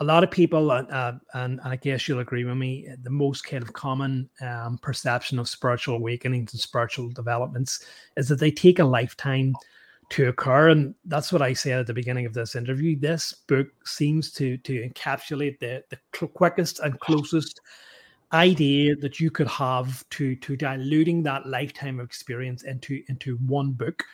[0.00, 3.10] a lot of people, uh, uh, and, and, I guess you'll agree with me, the
[3.10, 7.84] most kind of common um, perception of spiritual awakenings and spiritual developments
[8.16, 9.54] is that they take a lifetime
[10.10, 10.70] to occur.
[10.70, 12.98] And that's what I said at the beginning of this interview.
[12.98, 17.60] This book seems to to encapsulate the, the quickest and closest
[18.32, 23.72] idea that you could have to to diluting that lifetime of experience into into one
[23.72, 24.04] book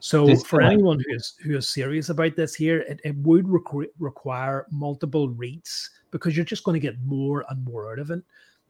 [0.00, 3.46] so this for anyone who is who is serious about this here, it, it would
[3.46, 8.10] requ- require multiple reads because you're just going to get more and more out of
[8.10, 8.22] it.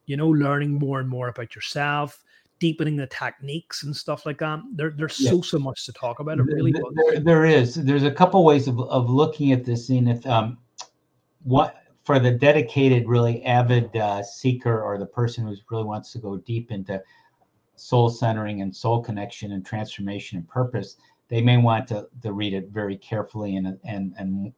[0.07, 2.25] You know, learning more and more about yourself,
[2.59, 4.61] deepening the techniques and stuff like that.
[4.73, 5.31] There, there's yeah.
[5.31, 6.39] so so much to talk about.
[6.39, 7.75] It really there, there is.
[7.75, 10.59] There's a couple ways of, of looking at this, and if um,
[11.45, 16.19] what for the dedicated, really avid uh, seeker or the person who really wants to
[16.19, 17.03] go deep into
[17.77, 20.97] soul centering and soul connection and transformation and purpose
[21.29, 24.53] they may want to, to read it very carefully and, and, and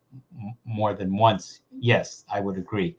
[0.64, 1.60] more than once.
[1.70, 2.96] Yes, I would agree.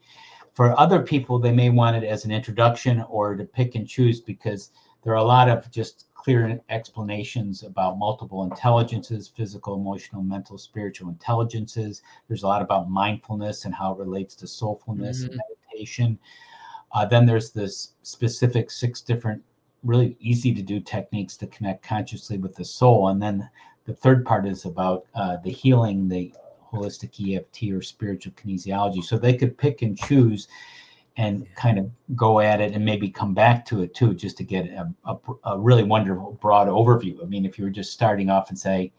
[0.54, 4.20] For other people, they may want it as an introduction or to pick and choose
[4.20, 4.70] because
[5.02, 11.08] there are a lot of just clear explanations about multiple intelligences physical, emotional, mental, spiritual
[11.08, 12.02] intelligences.
[12.28, 15.32] There's a lot about mindfulness and how it relates to soulfulness mm-hmm.
[15.32, 16.18] and meditation.
[16.92, 19.42] Uh, then there's this specific six different
[19.84, 23.08] really easy to do techniques to connect consciously with the soul.
[23.08, 23.48] And then
[23.84, 26.32] the third part is about uh, the healing, the
[26.72, 29.02] holistic EFT or spiritual kinesiology.
[29.04, 30.48] So they could pick and choose
[31.16, 34.44] and kind of go at it and maybe come back to it too, just to
[34.44, 37.22] get a, a, a really wonderful broad overview.
[37.22, 38.92] I mean, if you were just starting off and say,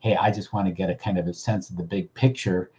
[0.00, 2.72] hey, I just want to get a kind of a sense of the big picture,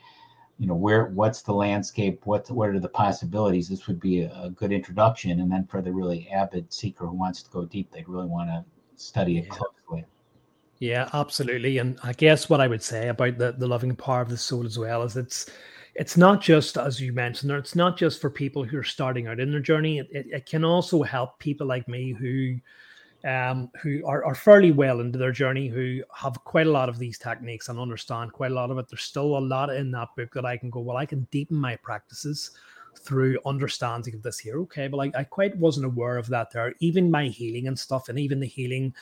[0.61, 4.31] you know where what's the landscape what what are the possibilities this would be a,
[4.43, 7.89] a, good introduction and then for the really avid seeker who wants to go deep
[7.91, 8.63] they'd really want to
[8.95, 9.49] study it yeah.
[9.49, 10.05] closely
[10.77, 14.29] yeah absolutely and i guess what i would say about the, the loving power of
[14.29, 15.49] the soul as well is it's
[15.95, 19.39] it's not just as you mentioned it's not just for people who are starting out
[19.39, 22.55] in their journey it, it, it can also help people like me who
[23.25, 26.97] um, who are, are fairly well into their journey, who have quite a lot of
[26.97, 28.87] these techniques and understand quite a lot of it.
[28.89, 31.57] There's still a lot in that book that I can go, well, I can deepen
[31.57, 32.51] my practices
[32.99, 34.59] through understanding of this here.
[34.61, 36.73] Okay, but I, I quite wasn't aware of that there.
[36.79, 38.93] Even my healing and stuff, and even the healing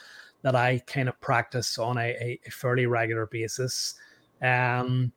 [0.42, 3.96] that I kind of practice on a, a fairly regular basis.
[4.42, 5.12] Um,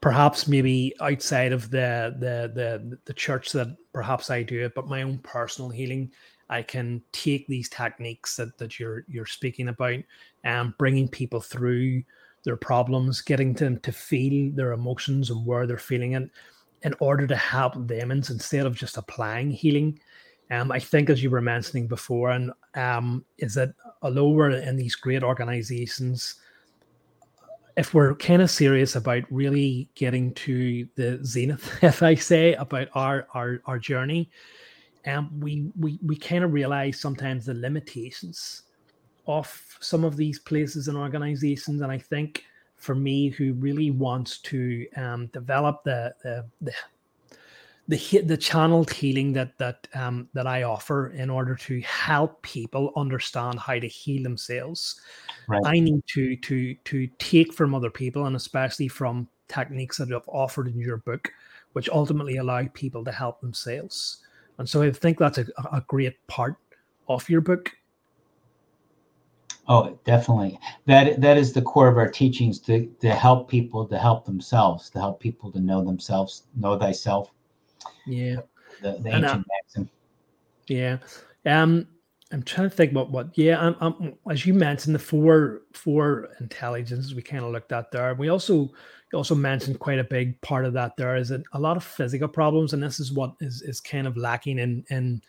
[0.00, 4.88] perhaps maybe outside of the, the the the church that perhaps I do it, but
[4.88, 6.10] my own personal healing
[6.48, 10.00] I can take these techniques that, that you're you're speaking about
[10.44, 12.02] and bringing people through
[12.44, 16.30] their problems, getting them to feel their emotions and where they're feeling it
[16.82, 19.98] in order to help them instead of just applying healing.
[20.50, 24.76] Um, I think as you were mentioning before, and um, is that although we're in
[24.76, 26.36] these great organizations,
[27.76, 32.88] if we're kind of serious about really getting to the zenith, if I say about
[32.94, 34.30] our our our journey,
[35.06, 38.62] um, we we we kind of realize sometimes the limitations
[39.26, 42.44] of some of these places and organizations, and I think
[42.76, 46.72] for me, who really wants to um, develop the the, the
[47.88, 52.92] the the channeled healing that that um, that I offer in order to help people
[52.96, 55.00] understand how to heal themselves.
[55.48, 55.62] Right.
[55.64, 60.28] I need to to to take from other people and especially from techniques that I've
[60.28, 61.30] offered in your book,
[61.74, 64.18] which ultimately allow people to help themselves.
[64.58, 66.56] And so I think that's a, a great part
[67.08, 67.70] of your book.
[69.68, 70.58] Oh, definitely.
[70.86, 74.88] That that is the core of our teachings to to help people to help themselves,
[74.90, 77.30] to help people to know themselves, know thyself
[78.06, 78.36] yeah.
[78.82, 79.90] The, the ancient maxim.
[80.68, 80.98] Yeah.
[81.44, 81.86] Um,
[82.32, 83.36] I'm trying to think about what.
[83.36, 87.90] Yeah, I'm, I'm, as you mentioned, the four four intelligences we kind of looked at
[87.92, 88.14] there.
[88.14, 88.70] We also
[89.14, 90.96] also mentioned quite a big part of that.
[90.96, 94.06] There is a, a lot of physical problems, and this is what is is kind
[94.06, 95.22] of lacking in in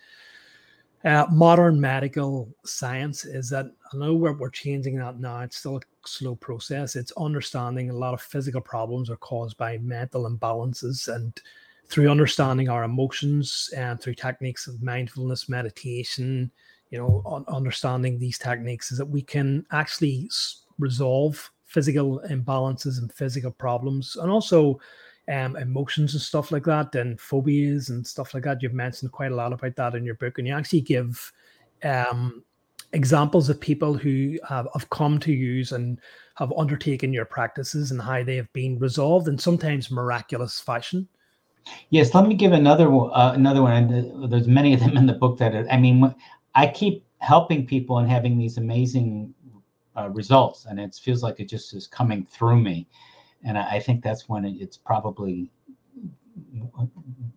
[1.04, 3.24] uh, modern medical science.
[3.24, 5.40] Is that I know we're we're changing that now.
[5.40, 6.96] It's still a slow process.
[6.96, 11.40] It's understanding a lot of physical problems are caused by mental imbalances and
[11.88, 16.50] through understanding our emotions and through techniques of mindfulness meditation
[16.90, 20.28] you know understanding these techniques is that we can actually
[20.78, 24.78] resolve physical imbalances and physical problems and also
[25.32, 29.30] um, emotions and stuff like that and phobias and stuff like that you've mentioned quite
[29.30, 31.30] a lot about that in your book and you actually give
[31.84, 32.42] um,
[32.94, 36.00] examples of people who have, have come to use and
[36.36, 41.06] have undertaken your practices and how they have been resolved in sometimes miraculous fashion
[41.90, 43.92] Yes, let me give another uh, another one.
[43.92, 46.14] Uh, there's many of them in the book that I mean,
[46.54, 49.34] I keep helping people and having these amazing
[49.98, 52.86] uh, results, and it feels like it just is coming through me,
[53.44, 55.50] and I, I think that's when it, it's probably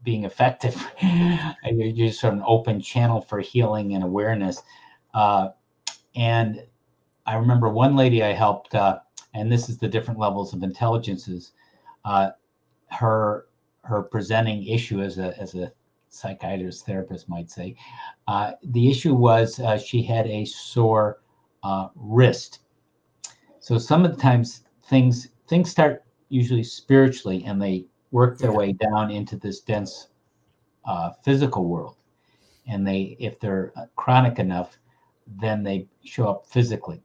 [0.04, 0.76] being effective.
[1.02, 4.62] you're just sort of an open channel for healing and awareness.
[5.14, 5.50] Uh,
[6.16, 6.64] and
[7.26, 9.00] I remember one lady I helped, uh,
[9.34, 11.54] and this is the different levels of intelligences.
[12.04, 12.32] Uh,
[12.88, 13.48] her
[13.84, 15.72] her presenting issue as a as a
[16.10, 17.76] psychiatrist therapist might say.
[18.28, 21.21] Uh, the issue was uh, she had a sore
[21.64, 22.60] uh, wrist.
[23.60, 28.74] So some of the times things things start usually spiritually and they work their way
[28.74, 30.08] down into this dense
[30.86, 31.96] uh, physical world.
[32.68, 34.78] And they, if they're uh, chronic enough,
[35.28, 37.02] then they show up physically.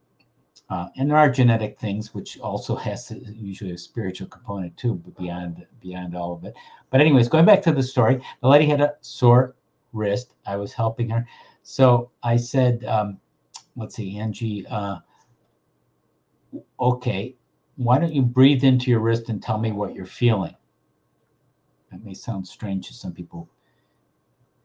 [0.69, 5.15] Uh, and there are genetic things which also has usually a spiritual component too, but
[5.17, 6.53] beyond beyond all of it.
[6.89, 9.55] But anyways, going back to the story, the lady had a sore
[9.93, 10.33] wrist.
[10.45, 11.25] I was helping her,
[11.63, 13.17] so I said, um,
[13.77, 14.67] "Let's see, Angie.
[14.67, 14.97] Uh,
[16.79, 17.35] okay,
[17.77, 20.55] why don't you breathe into your wrist and tell me what you're feeling?"
[21.91, 23.49] That may sound strange to some people.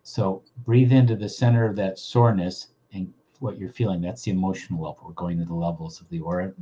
[0.03, 4.01] So breathe into the center of that soreness and what you're feeling.
[4.01, 5.05] That's the emotional level.
[5.07, 6.53] We're going to the levels of the aura.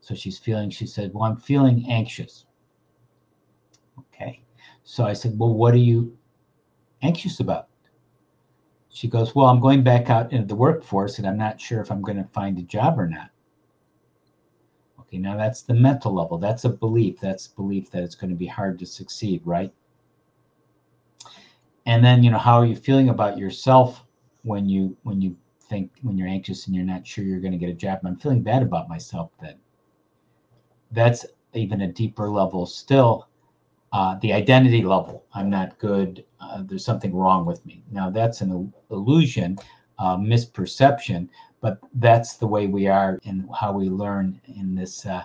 [0.00, 2.46] So she's feeling, she said, Well, I'm feeling anxious.
[3.98, 4.42] Okay.
[4.82, 6.16] So I said, Well, what are you
[7.02, 7.69] anxious about?
[8.90, 11.90] She goes, Well, I'm going back out into the workforce and I'm not sure if
[11.90, 13.30] I'm going to find a job or not.
[15.00, 16.38] Okay, now that's the mental level.
[16.38, 17.20] That's a belief.
[17.20, 19.72] That's belief that it's going to be hard to succeed, right?
[21.86, 24.04] And then, you know, how are you feeling about yourself
[24.42, 25.36] when you when you
[25.70, 28.00] think when you're anxious and you're not sure you're going to get a job.
[28.04, 29.30] I'm feeling bad about myself.
[29.40, 29.56] That
[30.90, 31.24] that's
[31.54, 33.28] even a deeper level still.
[33.92, 35.24] Uh, the identity level.
[35.34, 36.24] I'm not good.
[36.40, 37.82] Uh, there's something wrong with me.
[37.90, 39.58] Now that's an illusion,
[39.98, 41.28] uh, misperception,
[41.60, 45.24] but that's the way we are and how we learn in this uh,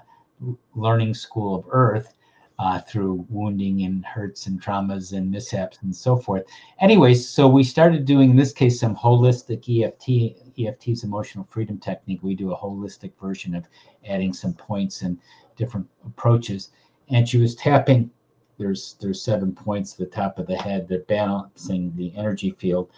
[0.75, 2.15] learning school of Earth
[2.60, 6.43] uh, through wounding and hurts and traumas and mishaps and so forth.
[6.80, 10.38] Anyways, so we started doing in this case some holistic EFT.
[10.58, 12.23] EFT's emotional freedom technique.
[12.23, 13.67] We do a holistic version of
[14.08, 15.17] adding some points and
[15.58, 16.69] different approaches.
[17.10, 18.10] And she was tapping.
[18.57, 20.88] There's there's seven points at the top of the head.
[20.88, 22.89] They're balancing the energy field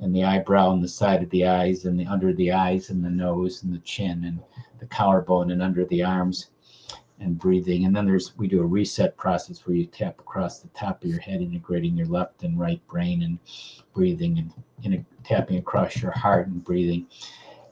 [0.00, 3.04] and the eyebrow and the side of the eyes and the under the eyes and
[3.04, 4.40] the nose and the chin and
[4.78, 6.50] the collarbone and under the arms
[7.20, 7.84] and breathing.
[7.84, 11.10] And then there's we do a reset process where you tap across the top of
[11.10, 13.38] your head, integrating your left and right brain and
[13.94, 17.06] breathing and know, tapping across your heart and breathing.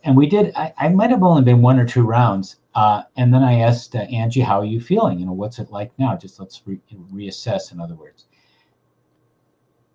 [0.08, 0.52] And we did.
[0.56, 3.94] I, I might have only been one or two rounds, uh, and then I asked
[3.94, 5.18] uh, Angie, "How are you feeling?
[5.18, 6.16] You know, what's it like now?
[6.16, 6.80] Just let's re-
[7.12, 7.72] reassess.
[7.72, 8.24] In other words,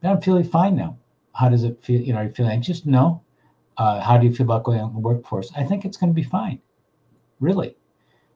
[0.04, 1.00] I'm feeling fine now.
[1.34, 2.00] How does it feel?
[2.00, 2.86] You know, are you feeling anxious?
[2.86, 3.24] No.
[3.78, 5.52] Uh, how do you feel about going out in the workforce?
[5.58, 6.62] I think it's going to be fine.
[7.40, 7.76] Really.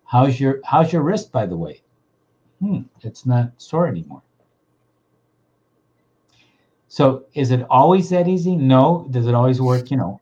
[0.03, 1.83] How's your how's your wrist, by the way?
[2.59, 4.23] Hmm, it's not sore anymore.
[6.87, 8.55] So is it always that easy?
[8.55, 9.07] No.
[9.11, 9.91] Does it always work?
[9.91, 10.21] You know,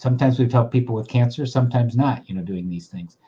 [0.00, 3.18] sometimes we've helped people with cancer, sometimes not, you know, doing these things.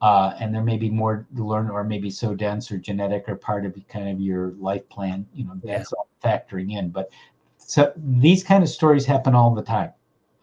[0.00, 3.36] Uh, and there may be more to learn or maybe so dense or genetic or
[3.36, 6.88] part of kind of your life plan, you know, that's all factoring in.
[6.88, 7.10] But
[7.58, 9.92] so these kind of stories happen all the time.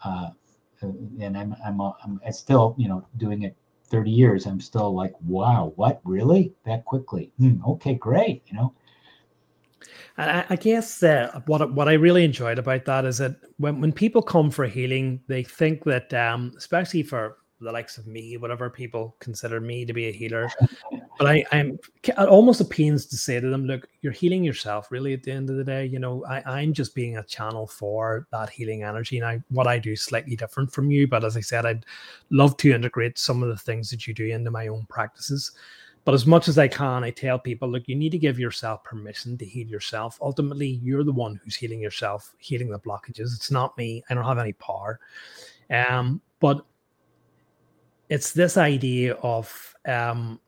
[0.04, 0.30] Uh,
[0.82, 3.56] and I'm, I'm, I'm, I'm still, you know, doing it
[3.86, 4.46] 30 years.
[4.46, 7.32] I'm still like, wow, what really that quickly?
[7.40, 8.44] Hmm, okay, great.
[8.46, 8.74] You know,
[10.18, 13.82] and I, I guess uh, what what I really enjoyed about that is that when,
[13.82, 18.38] when people come for healing, they think that, um, especially for the likes of me,
[18.38, 20.50] whatever people consider me to be a healer,
[21.18, 21.80] but I, I'm
[22.18, 24.92] almost a pains to say to them, look, you're healing yourself.
[24.92, 27.68] Really, at the end of the day, you know, I, I'm just being a channel
[27.68, 29.18] for that healing energy.
[29.18, 31.86] And I, what I do is slightly different from you, but as I said, I'd
[32.32, 35.52] love to integrate some of the things that you do into my own practices.
[36.04, 38.84] But as much as I can, I tell people, look, you need to give yourself
[38.84, 40.18] permission to heal yourself.
[40.22, 43.36] Ultimately, you're the one who's healing yourself, healing the blockages.
[43.36, 44.04] It's not me.
[44.10, 45.00] I don't have any power.
[45.70, 46.66] Um, but
[48.10, 50.40] it's this idea of, um,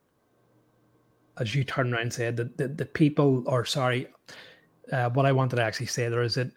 [1.37, 4.07] as you turn around and said, that the, the people, or sorry,
[4.91, 6.51] uh, what I wanted to actually say there is that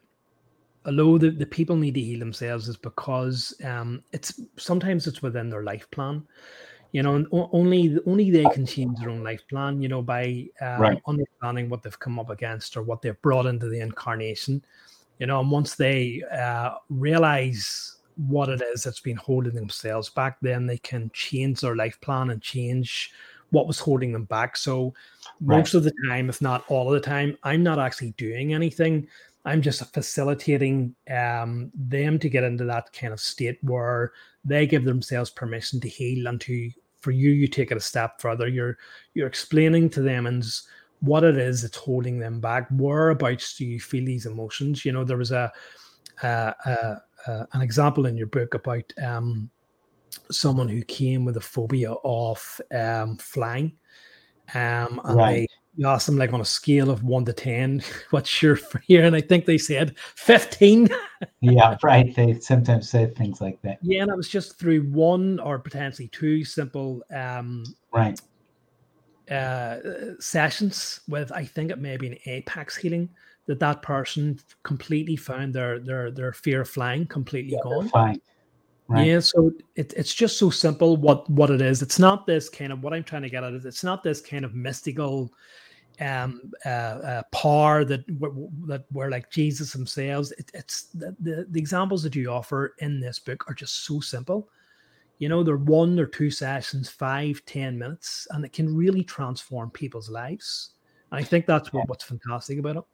[0.86, 5.50] although the, the people need to heal themselves is because um, it's sometimes it's within
[5.50, 6.26] their life plan
[6.96, 10.80] you know only only they can change their own life plan you know by um,
[10.80, 11.02] right.
[11.06, 14.64] understanding what they've come up against or what they've brought into the incarnation
[15.18, 20.38] you know and once they uh, realize what it is that's been holding themselves back
[20.40, 23.12] then they can change their life plan and change
[23.50, 24.94] what was holding them back so
[25.42, 25.58] right.
[25.58, 29.06] most of the time if not all of the time i'm not actually doing anything
[29.44, 34.14] i'm just facilitating um, them to get into that kind of state where
[34.46, 36.70] they give themselves permission to heal and to
[37.06, 38.48] for you you take it a step further.
[38.48, 38.78] You're
[39.14, 40.44] you're explaining to them and
[40.98, 42.66] what it is that's holding them back.
[42.72, 44.84] Whereabouts do you feel these emotions?
[44.84, 45.52] You know there was a,
[46.24, 46.28] a,
[46.64, 49.48] a, a an example in your book about um,
[50.32, 53.78] someone who came with a phobia of um, flying.
[54.52, 55.50] Um, and right.
[55.76, 58.56] You asked them like on a scale of one to ten, what's your
[58.86, 59.04] fear?
[59.04, 60.88] And I think they said fifteen.
[61.40, 62.14] yeah, right.
[62.14, 63.78] They sometimes say things like that.
[63.82, 68.20] Yeah, and it was just through one or potentially two simple um right
[69.30, 69.78] uh
[70.20, 73.08] sessions with I think it may be an apex healing
[73.46, 77.90] that that person completely found their their their fear of flying completely yeah, gone.
[78.88, 79.06] Right.
[79.08, 81.82] Yeah, so it, it's just so simple what what it is.
[81.82, 84.20] It's not this kind of what I'm trying to get at is it's not this
[84.20, 85.32] kind of mystical
[86.00, 88.04] um, uh, uh, power that
[88.66, 90.32] that were like Jesus themselves.
[90.32, 94.00] It, it's the, the, the examples that you offer in this book are just so
[94.00, 94.48] simple.
[95.18, 99.70] You know, they're one or two sessions, five, ten minutes, and it can really transform
[99.70, 100.70] people's lives.
[101.10, 102.84] And I think that's what, what's fantastic about it.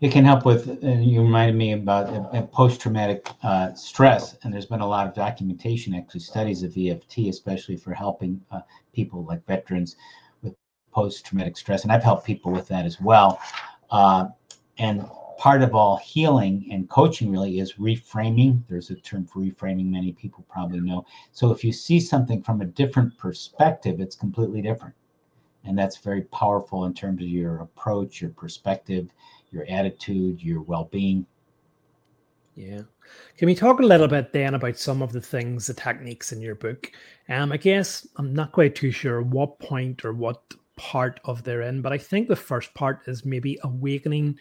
[0.00, 0.68] It can help with.
[0.82, 5.14] Uh, you reminded me about uh, post-traumatic uh, stress, and there's been a lot of
[5.14, 8.60] documentation, actually, studies of EFT, especially for helping uh,
[8.92, 9.96] people like veterans
[10.94, 13.40] post traumatic stress, and I've helped people with that as well.
[13.90, 14.28] Uh,
[14.78, 15.04] and
[15.38, 18.62] part of all healing and coaching really is reframing.
[18.68, 21.04] There's a term for reframing, many people probably know.
[21.32, 24.94] So if you see something from a different perspective, it's completely different.
[25.64, 29.10] And that's very powerful in terms of your approach, your perspective,
[29.50, 31.26] your attitude, your well being.
[32.54, 32.82] Yeah.
[33.36, 36.40] Can we talk a little bit then about some of the things, the techniques in
[36.40, 36.92] your book?
[37.28, 40.40] Um, I guess I'm not quite too sure what point or what
[40.76, 41.82] part of therein.
[41.82, 44.38] But I think the first part is maybe awakening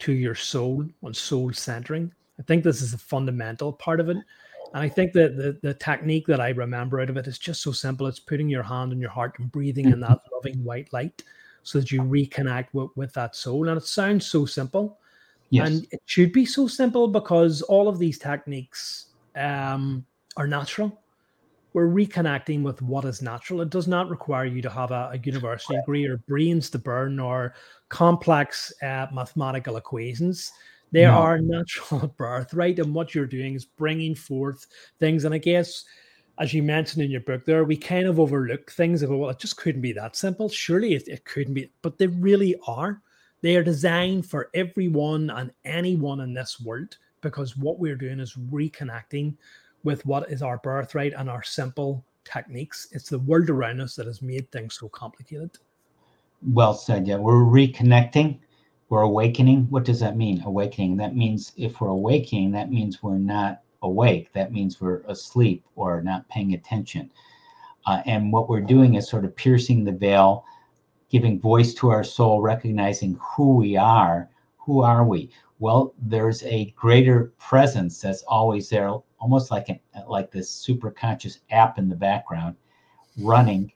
[0.00, 2.12] to your soul and soul centering.
[2.38, 4.16] I think this is a fundamental part of it.
[4.16, 7.62] And I think that the, the technique that I remember out of it is just
[7.62, 8.06] so simple.
[8.06, 11.22] It's putting your hand on your heart and breathing in that loving white light
[11.62, 13.68] so that you reconnect with, with that soul.
[13.68, 14.98] And it sounds so simple.
[15.50, 15.68] Yes.
[15.68, 19.06] And it should be so simple because all of these techniques
[19.36, 20.04] um,
[20.36, 20.98] are natural
[21.74, 23.60] we're reconnecting with what is natural.
[23.60, 27.18] It does not require you to have a, a university degree or brains to burn
[27.18, 27.54] or
[27.88, 30.52] complex uh, mathematical equations.
[30.92, 31.10] They no.
[31.10, 32.78] are natural at birth, right?
[32.78, 34.68] And what you're doing is bringing forth
[35.00, 35.24] things.
[35.24, 35.84] And I guess,
[36.38, 39.40] as you mentioned in your book, there we kind of overlook things of well, it
[39.40, 40.48] just couldn't be that simple.
[40.48, 43.02] Surely it, it couldn't be, but they really are.
[43.40, 48.34] They are designed for everyone and anyone in this world because what we're doing is
[48.34, 49.34] reconnecting
[49.84, 52.88] with what is our birthright and our simple techniques.
[52.90, 55.50] It's the world around us that has made things so complicated.
[56.42, 57.06] Well said.
[57.06, 58.40] Yeah, we're reconnecting.
[58.88, 59.66] We're awakening.
[59.70, 60.42] What does that mean?
[60.44, 60.96] Awakening.
[60.96, 64.32] That means if we're awakening, that means we're not awake.
[64.32, 67.10] That means we're asleep or not paying attention.
[67.86, 70.44] Uh, and what we're doing is sort of piercing the veil,
[71.10, 74.30] giving voice to our soul, recognizing who we are.
[74.58, 75.30] Who are we?
[75.58, 78.94] Well, there's a greater presence that's always there,
[79.24, 82.54] almost like an, like this super conscious app in the background,
[83.16, 83.72] running,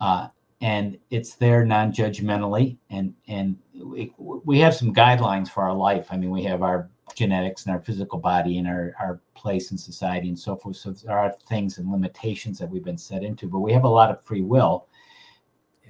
[0.00, 0.28] uh,
[0.60, 2.76] and it's there non-judgmentally.
[2.90, 6.06] And and we, we have some guidelines for our life.
[6.12, 9.78] I mean, we have our genetics and our physical body and our, our place in
[9.78, 10.76] society and so forth.
[10.76, 13.88] So there are things and limitations that we've been set into, but we have a
[13.88, 14.86] lot of free will.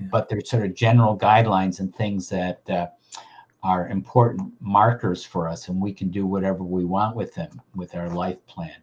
[0.01, 0.09] Yeah.
[0.11, 2.87] But there's sort of general guidelines and things that uh,
[3.63, 7.95] are important markers for us, and we can do whatever we want with them with
[7.95, 8.77] our life plan.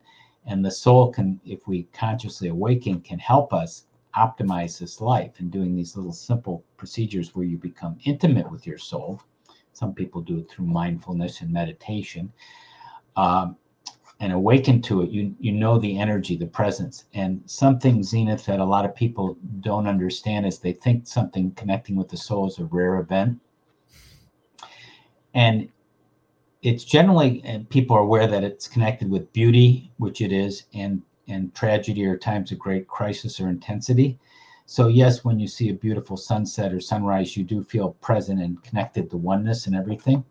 [0.46, 3.86] And the soul can, if we consciously awaken, can help us
[4.16, 8.78] optimize this life and doing these little simple procedures where you become intimate with your
[8.78, 9.22] soul
[9.74, 12.32] some people do it through mindfulness and meditation.
[13.16, 13.58] Um,
[14.20, 18.60] and awaken to it, you you know the energy, the presence, and something Zenith that
[18.60, 22.60] a lot of people don't understand is they think something connecting with the soul is
[22.60, 23.40] a rare event,
[25.34, 25.70] and
[26.62, 31.02] it's generally and people are aware that it's connected with beauty, which it is, and
[31.28, 34.20] and tragedy or times of great crisis or intensity.
[34.66, 38.62] So, yes, when you see a beautiful sunset or sunrise, you do feel present and
[38.64, 40.24] connected to oneness and everything,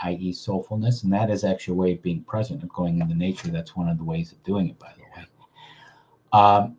[0.00, 1.04] i.e., soulfulness.
[1.04, 3.48] And that is actually a way of being present of going into nature.
[3.48, 5.26] That's one of the ways of doing it, by the way.
[6.32, 6.76] Um,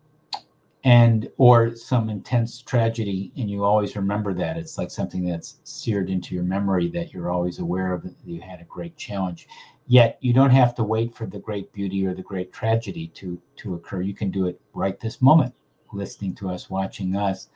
[0.84, 6.08] and or some intense tragedy and you always remember that it's like something that's seared
[6.08, 9.48] into your memory that you're always aware of that you had a great challenge
[9.88, 13.40] yet you don't have to wait for the great beauty or the great tragedy to
[13.56, 15.52] to occur you can do it right this moment
[15.92, 17.48] listening to us, watching us.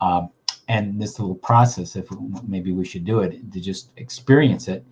[0.00, 0.30] Um,
[0.68, 2.08] and this little process, if
[2.46, 4.84] maybe we should do it, to just experience it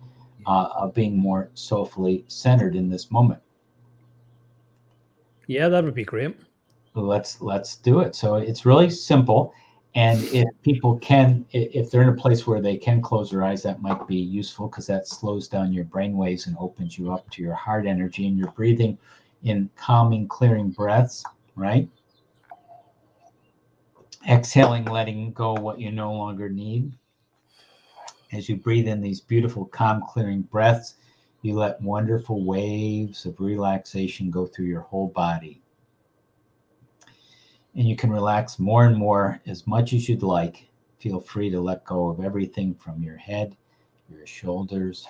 [0.45, 3.41] uh, of being more soulfully centered in this moment.
[5.47, 6.35] Yeah, that would be great.
[6.93, 8.15] Let's let's do it.
[8.15, 9.53] So it's really simple,
[9.95, 13.63] and if people can, if they're in a place where they can close their eyes,
[13.63, 17.29] that might be useful because that slows down your brain waves and opens you up
[17.31, 18.97] to your heart energy, and you're breathing
[19.43, 21.23] in calming, clearing breaths,
[21.55, 21.87] right?
[24.29, 26.91] Exhaling, letting go what you no longer need.
[28.33, 30.95] As you breathe in these beautiful, calm, clearing breaths,
[31.41, 35.61] you let wonderful waves of relaxation go through your whole body.
[37.75, 40.67] And you can relax more and more as much as you'd like.
[40.99, 43.55] Feel free to let go of everything from your head,
[44.09, 45.07] your shoulders,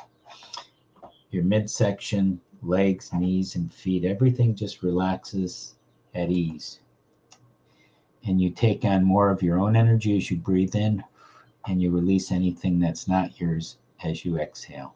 [1.32, 4.06] your midsection, legs, knees, and feet.
[4.06, 5.76] Everything just relaxes
[6.14, 6.80] at ease
[8.26, 11.04] and you take on more of your own energy as you breathe in
[11.68, 14.96] and you release anything that's not yours as you exhale.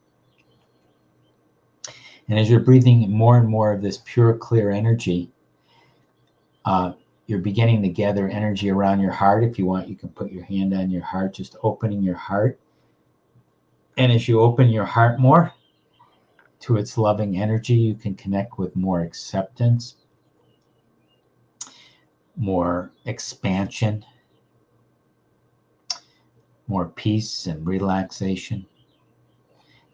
[2.27, 5.31] And as you're breathing more and more of this pure, clear energy,
[6.65, 6.93] uh,
[7.27, 9.43] you're beginning to gather energy around your heart.
[9.43, 12.59] If you want, you can put your hand on your heart, just opening your heart.
[13.97, 15.51] And as you open your heart more
[16.61, 19.95] to its loving energy, you can connect with more acceptance,
[22.35, 24.05] more expansion,
[26.67, 28.65] more peace and relaxation.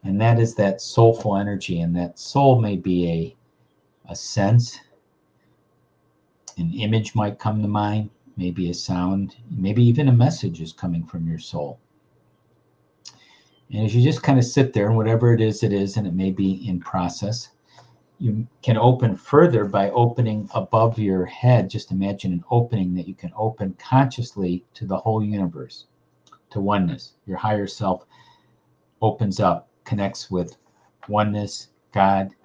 [0.03, 1.81] And that is that soulful energy.
[1.81, 4.79] And that soul may be a, a sense,
[6.61, 11.03] an image might come to mind, maybe a sound, maybe even a message is coming
[11.03, 11.79] from your soul.
[13.73, 16.05] And as you just kind of sit there, and whatever it is, it is, and
[16.05, 17.49] it may be in process,
[18.19, 21.69] you can open further by opening above your head.
[21.69, 25.87] Just imagine an opening that you can open consciously to the whole universe,
[26.51, 27.13] to oneness.
[27.25, 28.05] Your higher self
[29.01, 30.57] opens up, connects with
[31.07, 32.35] oneness, God,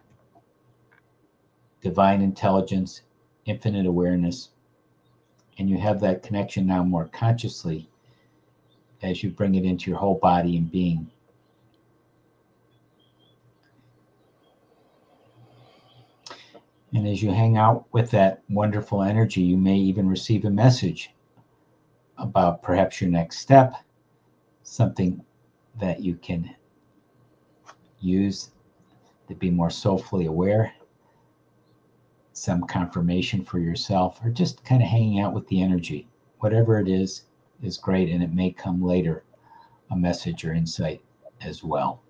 [1.83, 3.03] divine intelligence,
[3.47, 4.51] infinite awareness.
[5.59, 7.89] And you have that connection now more consciously
[9.03, 11.11] as you bring it into your whole body and being.
[16.93, 21.11] And as you hang out with that wonderful energy, you may even receive a message
[22.17, 23.75] about perhaps your next step,
[24.63, 25.23] something
[25.79, 26.55] that you can
[28.01, 28.51] use
[29.29, 30.73] to be more soulfully aware,
[32.37, 36.07] some confirmation for yourself, or just kind of hanging out with the energy.
[36.41, 37.23] Whatever it is,
[37.63, 39.25] is great, and it may come later
[39.91, 41.01] a message or insight
[41.41, 42.03] as well.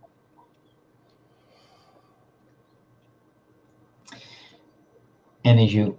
[5.44, 5.96] And as you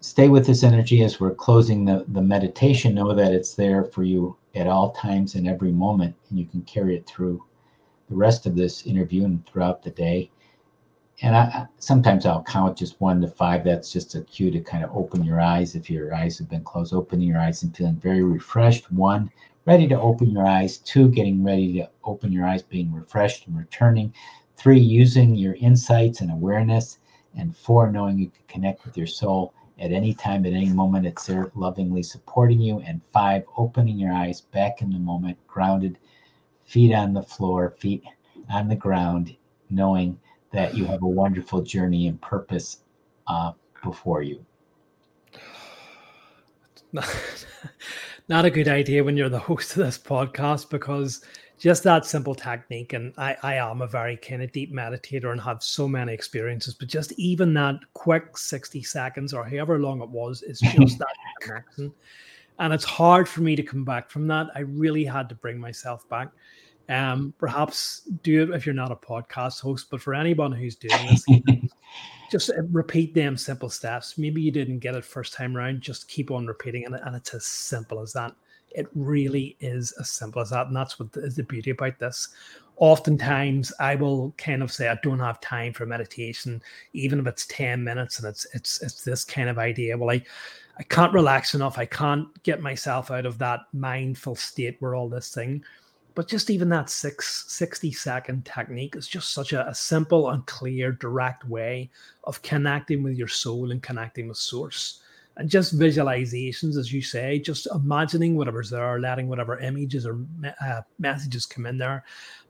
[0.00, 4.02] stay with this energy as we're closing the, the meditation, know that it's there for
[4.02, 7.44] you at all times and every moment, and you can carry it through
[8.08, 10.28] the rest of this interview and throughout the day.
[11.22, 13.64] And I, sometimes I'll count just one to five.
[13.64, 15.74] That's just a cue to kind of open your eyes.
[15.74, 18.90] If your eyes have been closed, opening your eyes and feeling very refreshed.
[18.90, 19.30] One,
[19.66, 20.78] ready to open your eyes.
[20.78, 24.14] Two, getting ready to open your eyes, being refreshed and returning.
[24.56, 26.98] Three, using your insights and awareness.
[27.36, 31.06] And four, knowing you can connect with your soul at any time, at any moment.
[31.06, 32.80] It's there lovingly supporting you.
[32.80, 35.98] And five, opening your eyes back in the moment, grounded,
[36.64, 38.04] feet on the floor, feet
[38.50, 39.36] on the ground,
[39.68, 40.18] knowing
[40.52, 42.78] that you have a wonderful journey and purpose
[43.26, 44.44] uh, before you.
[48.28, 51.24] Not a good idea when you're the host of this podcast because
[51.58, 55.40] just that simple technique, and I, I am a very kind of deep meditator and
[55.40, 60.08] have so many experiences, but just even that quick 60 seconds or however long it
[60.08, 61.92] was, is just that connection.
[62.58, 64.48] And it's hard for me to come back from that.
[64.54, 66.28] I really had to bring myself back.
[66.90, 71.06] Um, perhaps do it if you're not a podcast host, but for anyone who's doing
[71.06, 71.24] this,
[72.32, 74.18] just uh, repeat them simple steps.
[74.18, 77.32] Maybe you didn't get it first time around, just keep on repeating it, and it's
[77.32, 78.32] as simple as that.
[78.72, 82.28] It really is as simple as that, and that's what is the beauty about this.
[82.76, 86.60] Oftentimes, I will kind of say I don't have time for meditation,
[86.92, 89.96] even if it's ten minutes, and it's it's it's this kind of idea.
[89.96, 90.24] Well, I
[90.76, 91.78] I can't relax enough.
[91.78, 95.62] I can't get myself out of that mindful state where all this thing
[96.20, 100.44] but just even that six, 60 second technique is just such a, a, simple and
[100.44, 101.88] clear, direct way
[102.24, 105.00] of connecting with your soul and connecting with source.
[105.38, 110.20] And just visualizations, as you say, just imagining whatever's there, letting whatever images or
[110.62, 112.04] uh, messages come in there.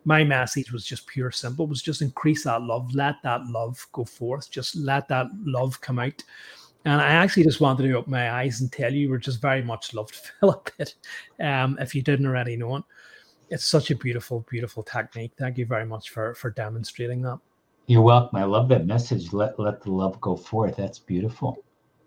[0.04, 4.04] My message was just pure simple, was just increase that love, let that love go
[4.04, 6.24] forth, just let that love come out.
[6.86, 9.62] And I actually just wanted to open my eyes and tell you we're just very
[9.62, 10.96] much loved Phillip it,
[11.40, 12.84] um, if you didn't already know it
[13.50, 15.32] it's such a beautiful, beautiful technique.
[15.38, 17.38] Thank you very much for for demonstrating that.
[17.86, 18.38] You're welcome.
[18.38, 19.32] I love that message.
[19.32, 20.76] Let let the love go forth.
[20.76, 21.64] That's beautiful.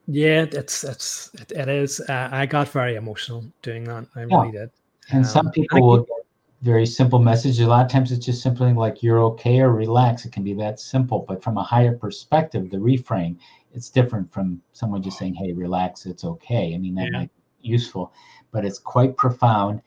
[0.07, 1.99] Yeah, it's it's it, it is.
[1.99, 4.07] Uh, I got very emotional doing that.
[4.15, 4.41] I yeah.
[4.41, 4.69] really did.
[5.11, 6.25] And um, some people will get
[6.61, 7.59] very simple messages.
[7.59, 10.23] A lot of times it's just simply like you're okay or relax.
[10.25, 11.25] It can be that simple.
[11.27, 13.37] But from a higher perspective, the reframe,
[13.73, 17.19] it's different from someone just saying, "Hey, relax, it's okay." I mean, that yeah.
[17.19, 17.31] might
[17.61, 18.13] be useful,
[18.51, 19.81] but it's quite profound.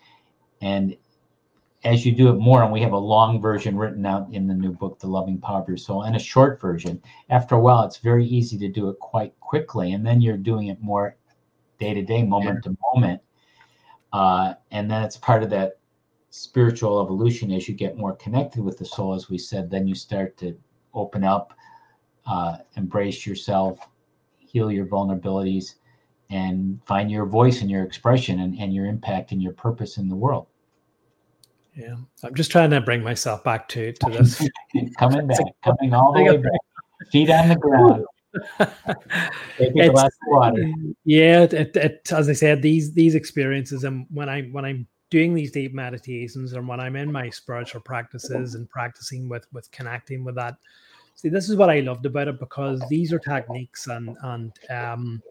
[0.60, 0.96] And
[1.84, 4.54] as you do it more, and we have a long version written out in the
[4.54, 7.00] new book, The Loving Power of Your Soul, and a short version.
[7.30, 10.68] After a while, it's very easy to do it quite quickly, and then you're doing
[10.68, 11.16] it more
[11.78, 13.20] day to day, moment to moment,
[14.12, 15.78] uh, and then it's part of that
[16.30, 19.14] spiritual evolution as you get more connected with the soul.
[19.14, 20.56] As we said, then you start to
[20.94, 21.52] open up,
[22.26, 23.78] uh, embrace yourself,
[24.38, 25.74] heal your vulnerabilities,
[26.30, 30.08] and find your voice and your expression and, and your impact and your purpose in
[30.08, 30.46] the world.
[31.76, 34.48] Yeah, I'm just trying to bring myself back to to this.
[34.98, 36.60] coming back, coming all the way back,
[37.12, 38.04] feet on the ground.
[39.58, 40.72] Take a glass of water.
[41.04, 45.34] Yeah, it, it, as I said, these these experiences, and when I when I'm doing
[45.34, 50.24] these deep meditations, and when I'm in my spiritual practices and practicing with with connecting
[50.24, 50.56] with that,
[51.14, 55.22] see, this is what I loved about it because these are techniques and and um,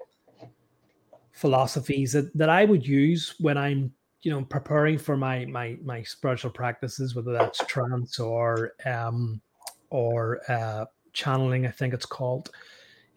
[1.32, 3.92] philosophies that, that I would use when I'm
[4.26, 9.40] you know preparing for my my my spiritual practices whether that's trance or um
[9.92, 12.50] or uh channeling i think it's called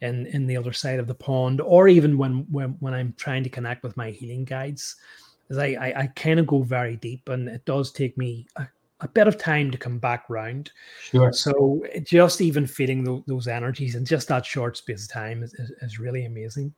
[0.02, 3.42] in in the other side of the pond or even when when when i'm trying
[3.42, 4.96] to connect with my healing guides
[5.48, 8.68] as i i, I kind of go very deep and it does take me a,
[9.00, 10.72] a bit of time to come back round.
[11.00, 11.32] Sure.
[11.32, 15.54] So just even feeling those, those energies in just that short space of time is,
[15.54, 16.74] is, is really amazing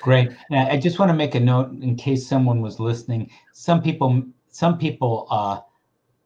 [0.00, 0.30] Great.
[0.50, 3.30] Now, I just want to make a note in case someone was listening.
[3.52, 5.60] Some people, some people uh,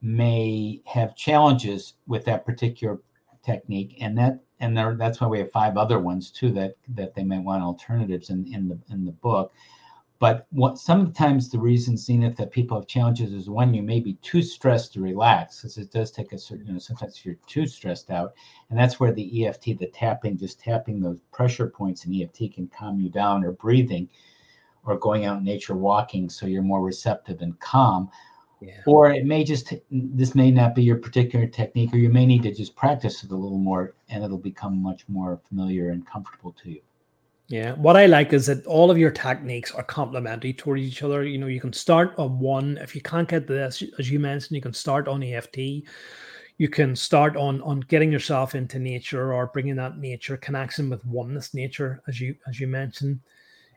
[0.00, 3.00] may have challenges with that particular
[3.44, 7.14] technique, and that and there, that's why we have five other ones too that that
[7.14, 9.52] they might want alternatives in in the in the book.
[10.22, 14.14] But what sometimes the reason, Zenith, that people have challenges is when you may be
[14.22, 17.66] too stressed to relax, because it does take a certain, you know, sometimes you're too
[17.66, 18.32] stressed out.
[18.70, 22.68] And that's where the EFT, the tapping, just tapping those pressure points in EFT can
[22.68, 24.08] calm you down, or breathing,
[24.84, 28.08] or going out in nature walking so you're more receptive and calm.
[28.60, 28.80] Yeah.
[28.86, 32.44] Or it may just, this may not be your particular technique, or you may need
[32.44, 36.52] to just practice it a little more and it'll become much more familiar and comfortable
[36.62, 36.80] to you.
[37.52, 41.22] Yeah, what I like is that all of your techniques are complementary toward each other.
[41.22, 42.78] You know, you can start on one.
[42.78, 45.58] If you can't get this, as you mentioned, you can start on EFT.
[46.56, 51.04] You can start on on getting yourself into nature or bringing that nature connection with
[51.04, 53.20] oneness nature, as you as you mentioned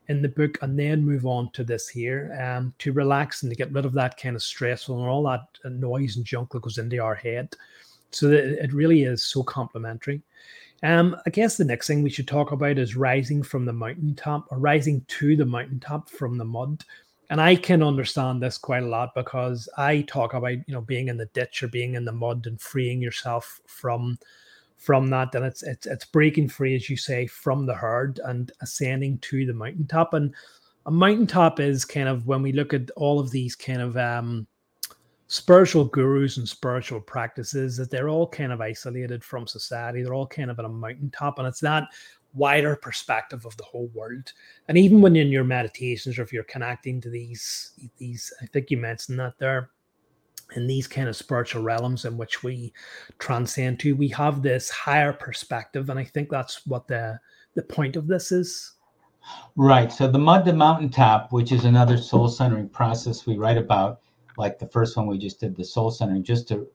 [0.08, 3.58] in the book, and then move on to this here um, to relax and to
[3.58, 6.78] get rid of that kind of stressful and all that noise and junk that goes
[6.78, 7.54] into our head
[8.12, 10.22] So that it really is so complementary.
[10.84, 14.48] Um, I guess the next thing we should talk about is rising from the mountaintop
[14.52, 16.84] or rising to the mountaintop from the mud.
[17.30, 21.08] And I can understand this quite a lot because I talk about you know being
[21.08, 24.20] in the ditch or being in the mud and freeing yourself from
[24.78, 25.34] from that.
[25.34, 29.46] And it's it's it's breaking free, as you say, from the herd and ascending to
[29.46, 30.14] the mountaintop.
[30.14, 30.36] And
[30.86, 34.46] a mountaintop is kind of when we look at all of these kind of um,
[35.28, 40.04] spiritual gurus and spiritual practices that they're all kind of isolated from society.
[40.04, 41.88] They're all kind of at a mountaintop, and it's that
[42.34, 44.32] wider perspective of the whole world.
[44.68, 48.70] And even when in your meditations or if you're connecting to these these, I think
[48.70, 49.72] you mentioned that there
[50.56, 52.72] in these kind of spiritual realms in which we
[53.18, 57.20] transcend to, we have this higher perspective, and I think that's what the
[57.56, 58.74] the point of this is.
[59.56, 59.92] Right.
[59.92, 64.02] So the mud to mountaintop, which is another soul centering process we write about,
[64.38, 66.68] like the first one we just did, the soul centering, just to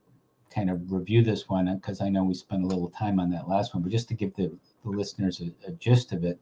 [0.53, 3.47] kind of review this one, because I know we spent a little time on that
[3.47, 4.51] last one, but just to give the,
[4.83, 6.39] the listeners a, a gist of it,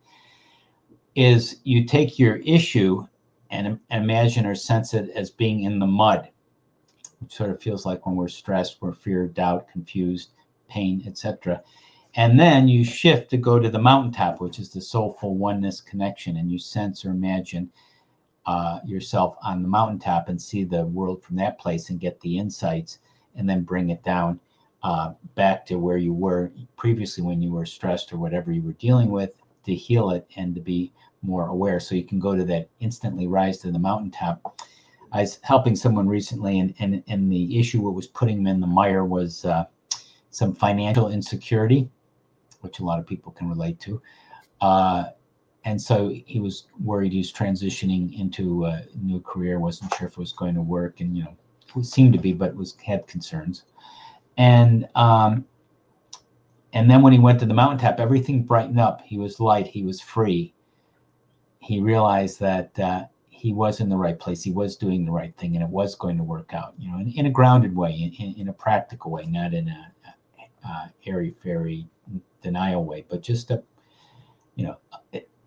[1.15, 3.05] is you take your issue
[3.51, 6.29] and imagine or sense it as being in the mud,
[7.19, 10.29] which sort of feels like when we're stressed, we're fear, doubt, confused,
[10.69, 11.61] pain, etc.
[12.15, 16.37] And then you shift to go to the mountaintop, which is the soulful oneness connection,
[16.37, 17.71] and you sense or imagine
[18.45, 22.37] uh, yourself on the mountaintop and see the world from that place and get the
[22.37, 22.99] insights
[23.35, 24.39] and then bring it down
[24.83, 28.73] uh, back to where you were previously when you were stressed or whatever you were
[28.73, 29.31] dealing with
[29.65, 31.79] to heal it and to be more aware.
[31.79, 34.61] So you can go to that instantly rise to the mountaintop.
[35.11, 38.59] I was helping someone recently, and, and, and the issue what was putting them in
[38.61, 39.65] the mire was uh,
[40.29, 41.89] some financial insecurity,
[42.61, 44.01] which a lot of people can relate to.
[44.61, 45.05] Uh,
[45.65, 50.13] and so he was worried he was transitioning into a new career wasn't sure if
[50.13, 51.35] it was going to work and you know
[51.75, 53.63] it seemed to be but was had concerns.
[54.37, 55.45] And um
[56.73, 59.01] and then when he went to the mountaintop everything brightened up.
[59.01, 60.53] He was light he was free.
[61.59, 65.35] He realized that uh, he was in the right place he was doing the right
[65.37, 68.11] thing and it was going to work out you know in, in a grounded way
[68.19, 71.87] in, in, a practical way not in a, a, a airy fairy
[72.41, 73.63] denial way but just a
[74.55, 74.77] you know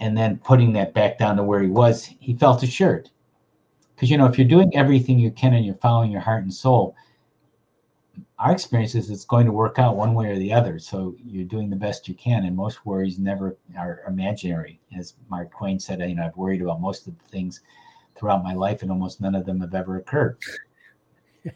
[0.03, 3.09] and then putting that back down to where he was, he felt assured.
[3.95, 6.53] Because you know, if you're doing everything you can and you're following your heart and
[6.53, 6.97] soul,
[8.41, 10.81] our experience is it's going to work out one way or the other.
[10.81, 14.81] So you're doing the best you can, and most worries never are imaginary.
[14.99, 17.61] As Mark Twain said, you know, I've worried about most of the things
[18.17, 20.37] throughout my life, and almost none of them have ever occurred.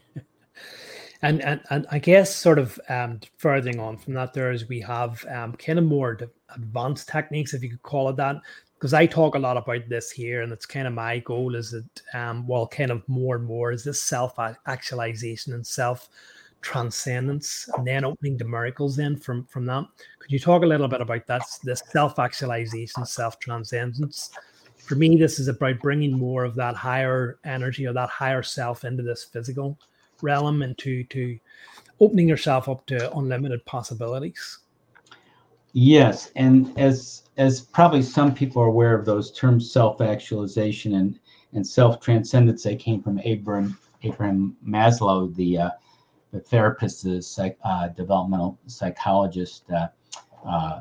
[1.27, 4.81] and, and and I guess sort of um, furthering on from that, there is we
[4.81, 6.19] have um, kind of more
[6.55, 8.37] advanced techniques, if you could call it that.
[8.75, 11.71] Because I talk a lot about this here, and it's kind of my goal is
[11.71, 16.09] that, um, well, kind of more and more is this self actualization and self
[16.61, 18.97] transcendence, and then opening to miracles.
[18.97, 19.85] Then from from that,
[20.21, 21.43] could you talk a little bit about that?
[21.65, 24.31] This self actualization, self transcendence.
[24.77, 28.85] For me, this is about bringing more of that higher energy or that higher self
[28.85, 29.77] into this physical
[30.23, 31.39] realm, and to to
[32.01, 34.59] opening yourself up to unlimited possibilities.
[35.73, 41.19] Yes, and as as probably some people are aware of those terms, self-actualization and
[41.53, 45.71] and self-transcendence, they came from Abraham Abraham Maslow, the uh,
[46.33, 49.89] the therapist, the psych, uh, developmental psychologist, uh,
[50.47, 50.81] uh,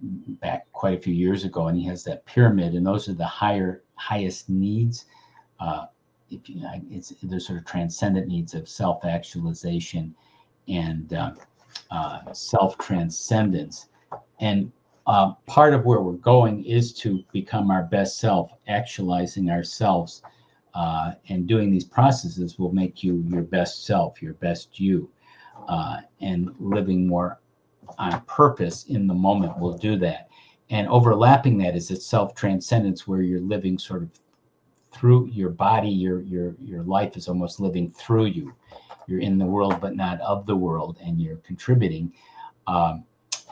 [0.00, 3.24] back quite a few years ago, and he has that pyramid, and those are the
[3.24, 5.06] higher highest needs.
[5.60, 5.86] Uh,
[6.34, 10.14] if you, it's there's sort of transcendent needs of self-actualization
[10.68, 11.12] and
[11.90, 13.88] uh, self-transcendence
[14.40, 14.70] and
[15.06, 20.22] uh, part of where we're going is to become our best self, actualizing ourselves.
[20.74, 25.08] Uh, and doing these processes will make you your best self, your best you.
[25.68, 27.40] Uh, and living more
[27.98, 30.28] on purpose in the moment will do that.
[30.70, 34.10] And overlapping that is its self transcendence, where you're living sort of
[34.94, 38.54] through your body, your your your life is almost living through you.
[39.06, 42.12] You're in the world, but not of the world, and you're contributing.
[42.66, 43.04] Um,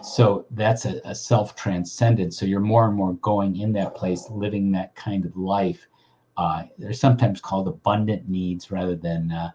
[0.02, 4.28] so that's a, a self transcendence so you're more and more going in that place
[4.30, 5.86] living that kind of life
[6.36, 9.50] uh, they're sometimes called abundant needs rather than uh,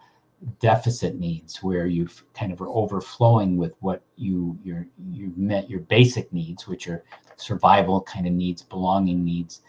[0.59, 5.79] deficit needs where you kind of are overflowing with what you you're you've met your
[5.81, 7.03] basic needs which are
[7.35, 9.61] survival kind of needs belonging needs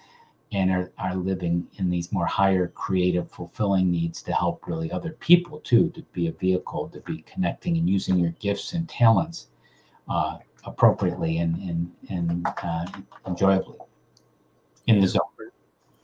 [0.52, 5.12] and are, are living in these more higher creative fulfilling needs to help really other
[5.20, 9.48] people too to be a vehicle to be connecting and using your gifts and talents
[10.08, 12.86] uh, appropriately and and and uh,
[13.26, 13.78] enjoyably
[14.86, 15.22] in the zone.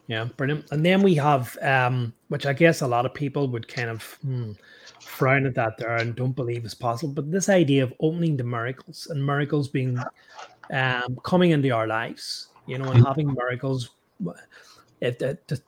[0.07, 0.67] Yeah, brilliant.
[0.71, 4.03] And then we have, um, which I guess a lot of people would kind of,
[4.21, 4.53] hmm,
[5.01, 7.15] frown at that there and don't believe is possible.
[7.15, 9.99] But this idea of opening to miracles and miracles being
[10.71, 13.07] um, coming into our lives, you know, and mm.
[13.07, 13.91] having miracles,
[15.01, 15.61] it, it,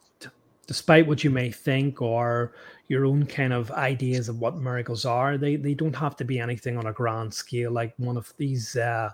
[0.66, 2.52] despite what you may think or
[2.88, 6.38] your own kind of ideas of what miracles are, they they don't have to be
[6.38, 8.76] anything on a grand scale like one of these.
[8.76, 9.10] Uh,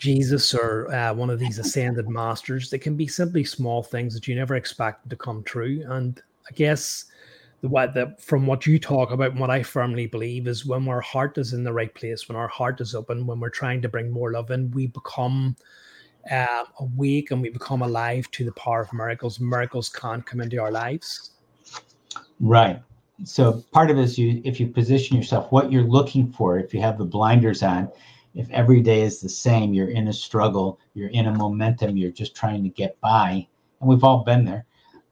[0.00, 2.70] Jesus or uh, one of these ascended masters.
[2.70, 5.84] They can be simply small things that you never expected to come true.
[5.86, 6.20] And
[6.50, 7.04] I guess
[7.60, 10.88] the what that from what you talk about and what I firmly believe is when
[10.88, 13.82] our heart is in the right place, when our heart is open, when we're trying
[13.82, 15.54] to bring more love in, we become
[16.30, 16.64] uh,
[16.96, 19.40] week and we become alive to the power of miracles.
[19.40, 21.32] Miracles can't come into our lives.
[22.40, 22.82] Right.
[23.24, 26.72] So part of it is you if you position yourself, what you're looking for, if
[26.72, 27.90] you have the blinders on,
[28.34, 32.12] if every day is the same, you're in a struggle, you're in a momentum, you're
[32.12, 33.46] just trying to get by,
[33.80, 34.64] and we've all been there.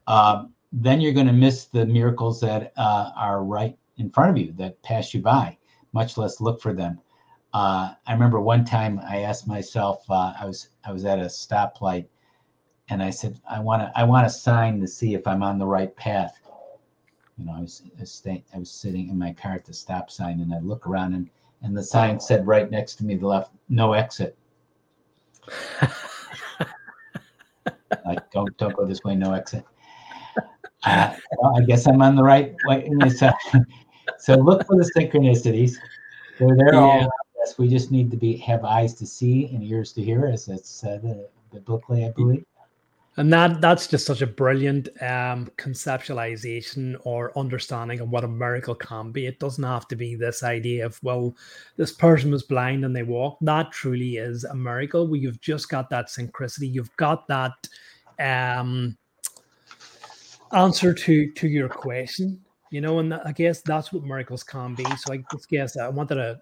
[0.06, 4.38] Um, then you're going to miss the miracles that uh, are right in front of
[4.38, 5.56] you that pass you by,
[5.92, 7.00] much less look for them.
[7.54, 11.24] Uh, I remember one time I asked myself, uh, I was I was at a
[11.24, 12.06] stoplight,
[12.90, 15.58] and I said, I want to I want a sign to see if I'm on
[15.58, 16.38] the right path.
[17.38, 19.72] You know, I was I was, staying, I was sitting in my car at the
[19.72, 21.30] stop sign, and I look around, and
[21.62, 24.36] and the sign said right next to me, the left, no exit.
[28.04, 29.64] like don't don't go this way, no exit
[30.84, 32.88] uh, well, I guess I'm on the right way.
[33.14, 33.30] So,
[34.18, 35.76] so look for the synchronicities.
[36.38, 36.80] They're there yeah.
[36.80, 37.58] all yes.
[37.58, 40.68] We just need to be have eyes to see and ears to hear, as it's
[40.68, 42.44] said uh, biblically, I believe.
[43.16, 48.76] And that that's just such a brilliant um, conceptualization or understanding of what a miracle
[48.76, 49.26] can be.
[49.26, 51.34] It doesn't have to be this idea of well,
[51.76, 53.44] this person was blind and they walked.
[53.44, 55.08] That truly is a miracle.
[55.08, 56.72] Where you've just got that synchronicity.
[56.72, 57.68] You've got that
[58.20, 58.96] um,
[60.52, 64.84] answer to to your question you know and i guess that's what miracles can be
[64.96, 66.38] so i guess i wanted to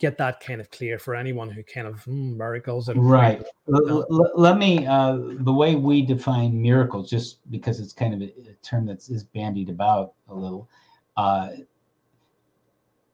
[0.00, 3.44] get that kind of clear for anyone who kind of mm, miracles and right.
[3.72, 8.22] L- l- let me uh, the way we define miracles just because it's kind of
[8.22, 10.68] a, a term that is bandied about a little
[11.16, 11.50] uh,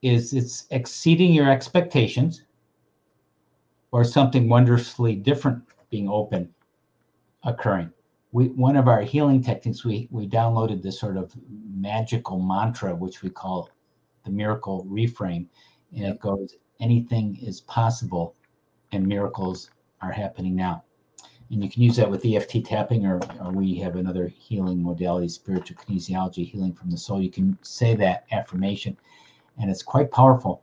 [0.01, 2.43] is it's exceeding your expectations
[3.91, 6.49] or something wondrously different being open
[7.43, 7.91] occurring.
[8.31, 13.23] We one of our healing techniques we we downloaded this sort of magical mantra which
[13.23, 13.71] we call
[14.25, 15.47] the miracle reframe
[15.95, 18.35] and it goes anything is possible
[18.93, 19.71] and miracles
[20.01, 20.85] are happening now.
[21.51, 25.29] And you can use that with EFT tapping or, or we have another healing modality
[25.29, 27.23] spiritual kinesiology healing from the soul.
[27.23, 28.97] You can say that affirmation
[29.59, 30.63] and it's quite powerful.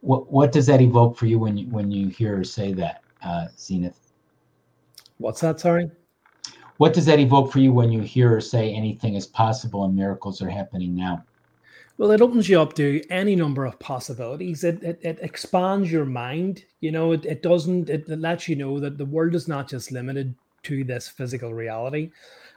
[0.00, 3.02] What what does that evoke for you when you when you hear her say that
[3.24, 4.12] uh, zenith?
[5.18, 5.90] What's that sorry?
[6.78, 9.94] What does that evoke for you when you hear her say anything is possible and
[9.94, 11.24] miracles are happening now?
[11.98, 14.64] Well, it opens you up to any number of possibilities.
[14.64, 16.64] It, it, it expands your mind.
[16.80, 19.68] You know, it, it doesn't, it, it lets you know that the world is not
[19.68, 20.34] just limited
[20.64, 22.10] to this physical reality.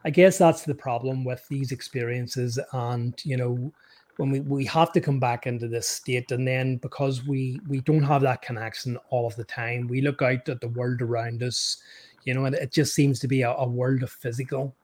[0.03, 2.59] I guess that's the problem with these experiences.
[2.71, 3.73] And, you know,
[4.17, 7.81] when we, we have to come back into this state and then because we we
[7.81, 11.43] don't have that connection all of the time we look out at the world around
[11.43, 11.83] us
[12.25, 14.75] you know, and it just seems to be a, a world of physical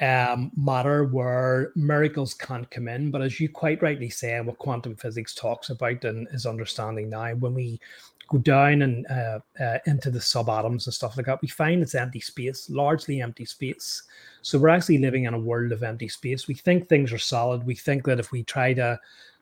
[0.00, 3.10] um, matter where miracles can't come in.
[3.10, 7.34] But as you quite rightly say, what quantum physics talks about and is understanding now,
[7.34, 7.80] when we
[8.28, 11.94] go down and uh, uh, into the subatoms and stuff like that, we find it's
[11.94, 14.02] empty space, largely empty space.
[14.42, 16.48] So we're actually living in a world of empty space.
[16.48, 17.64] We think things are solid.
[17.64, 18.98] We think that if we try to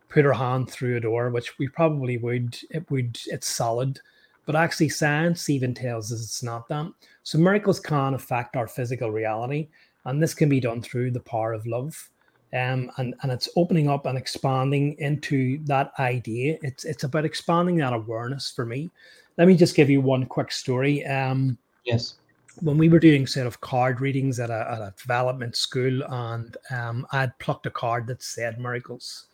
[0.08, 3.98] put our hand through a door, which we probably would, it would, it's solid.
[4.44, 6.92] But actually, science even tells us it's not that.
[7.22, 9.68] So miracles can affect our physical reality,
[10.04, 12.10] and this can be done through the power of love.
[12.54, 16.58] Um, and and it's opening up and expanding into that idea.
[16.62, 18.90] It's it's about expanding that awareness for me.
[19.38, 21.04] Let me just give you one quick story.
[21.06, 22.16] Um, yes.
[22.60, 26.54] When we were doing set of card readings at a, at a development school, and
[26.70, 29.28] um, I'd plucked a card that said miracles,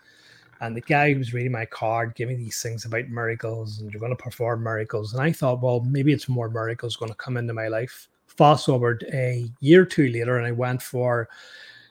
[0.60, 3.92] and the guy who was reading my card gave me these things about miracles and
[3.92, 5.12] you're going to perform miracles.
[5.12, 8.08] And I thought, well, maybe it's more miracles going to come into my life.
[8.38, 11.28] Fast forward a year or two later, and I went for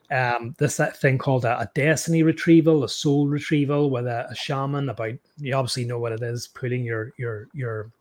[0.10, 4.88] um, this thing called a, a, destiny retrieval, a soul retrieval with a, a, shaman.
[4.88, 7.92] About you obviously know what it is, putting your your your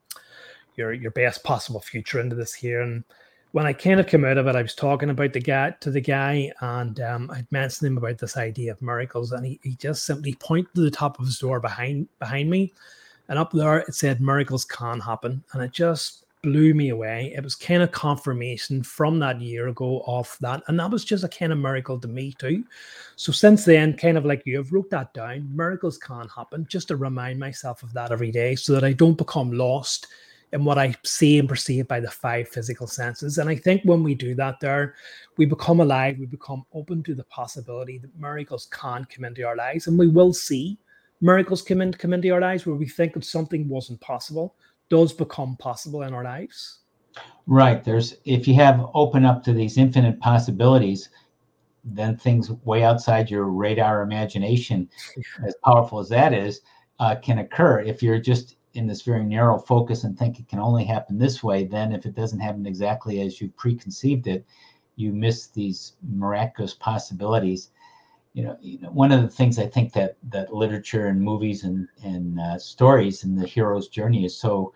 [0.76, 2.82] your your best possible future into this here.
[2.82, 3.02] And
[3.50, 5.90] when I kind of came out of it, I was talking about the guy to
[5.90, 9.74] the guy, and um, I mentioned him about this idea of miracles, and he, he
[9.74, 12.72] just simply pointed to the top of his door behind behind me,
[13.28, 17.34] and up there it said miracles can happen, and it just blew me away.
[17.36, 20.62] It was kind of confirmation from that year ago of that.
[20.68, 22.62] And that was just a kind of miracle to me too.
[23.16, 26.86] So since then, kind of like you have wrote that down, miracles can happen just
[26.88, 30.06] to remind myself of that every day so that I don't become lost
[30.52, 33.38] in what I see and perceive by the five physical senses.
[33.38, 34.94] And I think when we do that there,
[35.36, 39.56] we become alive, we become open to the possibility that miracles can come into our
[39.56, 40.78] lives and we will see
[41.20, 44.54] miracles come, in, come into our lives where we think that something wasn't possible
[44.88, 46.80] does become possible in our lives.
[47.46, 47.82] Right.
[47.82, 51.10] There's if you have open up to these infinite possibilities,
[51.84, 54.88] then things way outside your radar imagination,
[55.46, 56.60] as powerful as that is,
[56.98, 57.80] uh, can occur.
[57.80, 61.42] If you're just in this very narrow focus and think it can only happen this
[61.42, 64.44] way, then if it doesn't happen exactly as you preconceived it,
[64.96, 67.70] you miss these miraculous possibilities
[68.36, 71.64] you know, you know, one of the things I think that that literature and movies
[71.64, 74.74] and and uh, stories and the hero's journey is so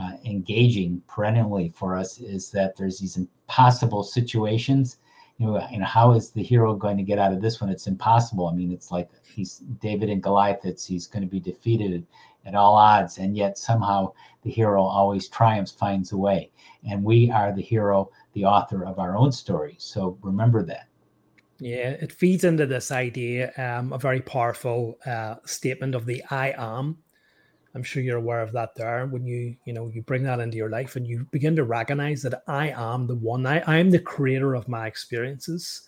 [0.00, 4.96] uh, engaging perennially for us is that there's these impossible situations.
[5.36, 7.68] You know, you know, how is the hero going to get out of this one?
[7.68, 8.46] It's impossible.
[8.46, 10.64] I mean, it's like he's David and Goliath.
[10.64, 12.06] It's he's going to be defeated
[12.46, 16.50] at all odds, and yet somehow the hero always triumphs, finds a way.
[16.88, 19.76] And we are the hero, the author of our own story.
[19.78, 20.88] So remember that.
[21.62, 26.54] Yeah, it feeds into this idea, um, a very powerful uh, statement of the I
[26.58, 26.98] am.
[27.76, 29.06] I'm sure you're aware of that there.
[29.06, 32.20] When you, you know, you bring that into your life and you begin to recognize
[32.22, 35.82] that I am the one, I, I am the creator of my experiences.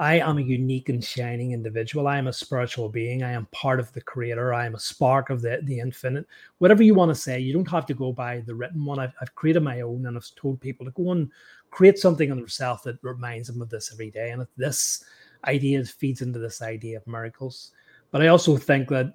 [0.00, 2.08] I am a unique and shining individual.
[2.08, 3.22] I am a spiritual being.
[3.22, 4.52] I am part of the creator.
[4.52, 6.26] I am a spark of the, the infinite.
[6.58, 8.98] Whatever you want to say, you don't have to go by the written one.
[8.98, 11.30] I've, I've created my own and I've told people to go and
[11.70, 14.30] create something on themselves that reminds them of this every day.
[14.30, 15.04] And this
[15.44, 17.72] idea feeds into this idea of miracles.
[18.10, 19.14] But I also think that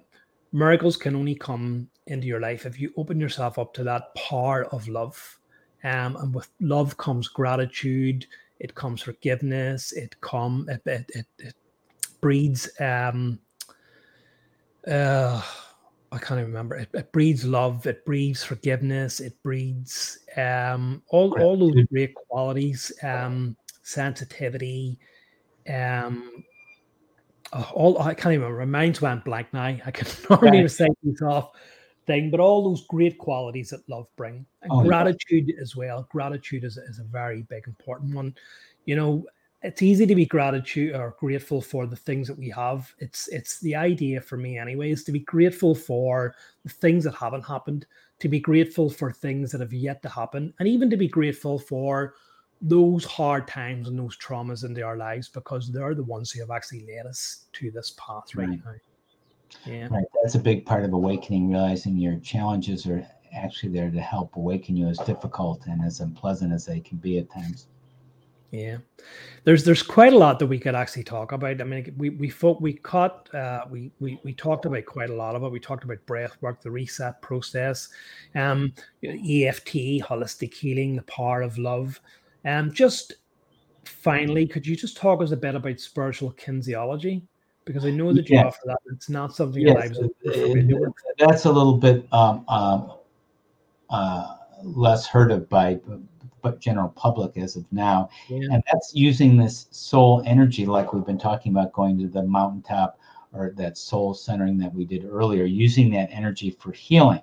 [0.52, 4.66] miracles can only come into your life if you open yourself up to that power
[4.66, 5.38] of love.
[5.84, 8.26] Um, and with love comes gratitude,
[8.58, 11.54] it comes forgiveness, it come it it, it, it
[12.20, 13.38] breeds um
[14.88, 15.42] uh
[16.12, 16.76] I can't even remember.
[16.76, 17.86] It, it, breeds love.
[17.86, 19.20] It breeds forgiveness.
[19.20, 24.98] It breeds um, all all those great qualities, um, sensitivity,
[25.68, 26.44] um,
[27.52, 28.66] oh, all I can't even remember.
[28.66, 29.64] My mind's went blank now.
[29.64, 30.70] I can normally right.
[30.70, 31.50] say these off
[32.06, 35.60] thing, but all those great qualities that love bring and oh, gratitude yeah.
[35.60, 36.06] as well.
[36.10, 38.34] Gratitude is, is a very big important one.
[38.84, 39.26] You know,
[39.62, 42.92] it's easy to be gratitude or grateful for the things that we have.
[42.98, 47.14] It's it's the idea for me anyway is to be grateful for the things that
[47.14, 47.86] haven't happened,
[48.20, 51.58] to be grateful for things that have yet to happen, and even to be grateful
[51.58, 52.14] for
[52.62, 56.50] those hard times and those traumas into our lives because they're the ones who have
[56.50, 58.72] actually led us to this path right, right now.
[59.64, 59.88] Yeah.
[59.90, 60.04] Right.
[60.22, 64.76] That's a big part of awakening, realizing your challenges are actually there to help awaken
[64.76, 67.66] you as difficult and as unpleasant as they can be at times.
[68.52, 68.78] Yeah,
[69.44, 71.60] there's there's quite a lot that we could actually talk about.
[71.60, 75.14] I mean, we we folk we caught uh, we we we talked about quite a
[75.14, 75.50] lot of it.
[75.50, 77.88] We talked about breath work, the reset process,
[78.34, 78.72] um,
[79.04, 82.00] EFT, holistic healing, the power of love.
[82.46, 83.14] Um, just
[83.84, 87.22] finally, could you just talk us a bit about spiritual kinesiology?
[87.64, 88.78] Because I know that you offer that.
[88.92, 90.92] It's not something yes, that I was familiar with.
[91.18, 92.92] That's a little bit um, um,
[93.90, 95.80] uh, less heard of by
[96.42, 98.08] but general public as of now.
[98.28, 98.38] Yeah.
[98.52, 103.00] And that's using this soul energy, like we've been talking about going to the mountaintop
[103.32, 107.22] or that soul centering that we did earlier, using that energy for healing.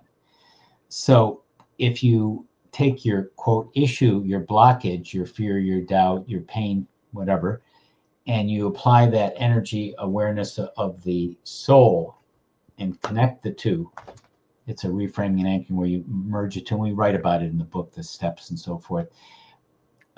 [0.89, 1.43] So
[1.77, 7.61] if you take your quote issue, your blockage, your fear, your doubt, your pain, whatever,
[8.27, 12.17] and you apply that energy awareness of the soul
[12.79, 13.89] and connect the two.
[14.65, 17.51] It's a reframing and anchoring where you merge it two, and we write about it
[17.51, 19.07] in the book, the steps and so forth.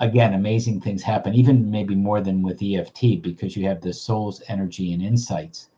[0.00, 4.42] Again, amazing things happen, even maybe more than with EFT, because you have the soul's
[4.48, 5.70] energy and insights.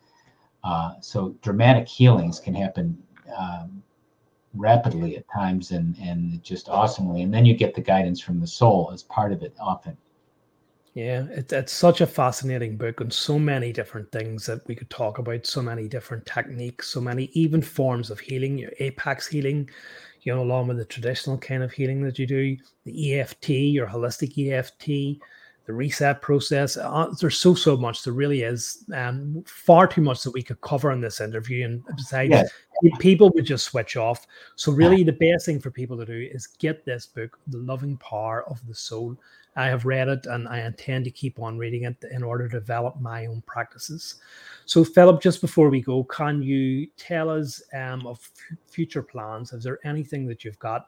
[0.63, 3.01] Uh, so dramatic healings can happen
[3.37, 3.81] um,
[4.53, 7.21] rapidly at times and and just awesomely.
[7.21, 9.97] And then you get the guidance from the soul as part of it often.
[10.95, 14.89] Yeah it, it's such a fascinating book and so many different things that we could
[14.89, 19.69] talk about so many different techniques so many even forms of healing your apex healing
[20.23, 23.87] you know along with the traditional kind of healing that you do the eft your
[23.87, 24.89] holistic eft
[25.69, 26.77] the reset process.
[26.77, 28.03] Uh, there's so so much.
[28.03, 31.63] There really is um, far too much that we could cover in this interview.
[31.63, 32.49] And besides, yes.
[32.97, 34.25] people would just switch off.
[34.55, 37.97] So really, the best thing for people to do is get this book, The Loving
[37.97, 39.15] Power of the Soul.
[39.55, 42.59] I have read it, and I intend to keep on reading it in order to
[42.59, 44.15] develop my own practices.
[44.65, 49.53] So, Phillip, just before we go, can you tell us um, of f- future plans?
[49.53, 50.87] Is there anything that you've got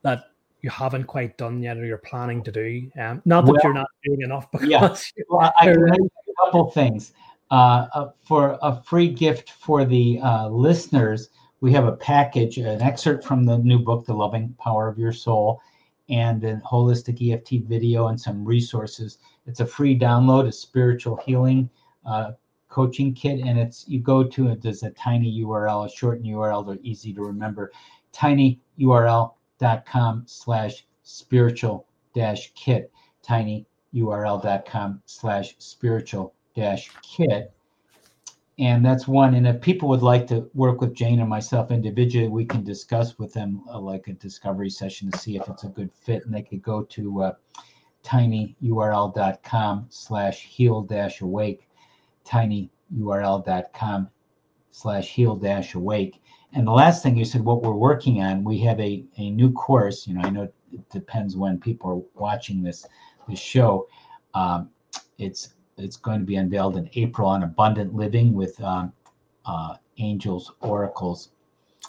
[0.00, 0.31] that
[0.62, 2.90] you haven't quite done yet or you're planning to do?
[2.98, 5.24] Um, not that well, you're not doing enough, because yeah.
[5.28, 7.12] well, I, can a couple things.
[7.50, 11.28] Uh, uh, for a free gift for the uh, listeners,
[11.60, 15.12] we have a package, an excerpt from the new book, The Loving Power of Your
[15.12, 15.60] Soul,
[16.08, 19.18] and a holistic EFT video and some resources.
[19.46, 21.68] It's a free download, a spiritual healing
[22.06, 22.32] uh,
[22.68, 24.62] coaching kit, and it's you go to it.
[24.62, 27.70] There's a tiny URL, a short URL, they're easy to remember.
[29.62, 32.90] tinyurl.com slash spiritual dash kit.
[33.26, 37.52] tinyurl.com slash spiritual dash kit
[38.58, 39.34] and that's one.
[39.34, 43.18] And if people would like to work with Jane and myself individually, we can discuss
[43.18, 46.24] with them uh, like a discovery session to see if it's a good fit.
[46.24, 47.32] And they could go to uh,
[48.04, 51.66] tinyurl.com slash heal dash awake,
[52.26, 54.08] tinyurl.com
[54.70, 56.21] slash heal dash awake.
[56.54, 59.52] And the last thing you said, what we're working on, we have a, a new
[59.52, 60.06] course.
[60.06, 60.42] You know, I know
[60.72, 62.86] it depends when people are watching this
[63.28, 63.88] this show.
[64.34, 64.70] Um,
[65.18, 68.92] it's it's going to be unveiled in April on Abundant Living with um,
[69.46, 71.30] uh, Angels, Oracles.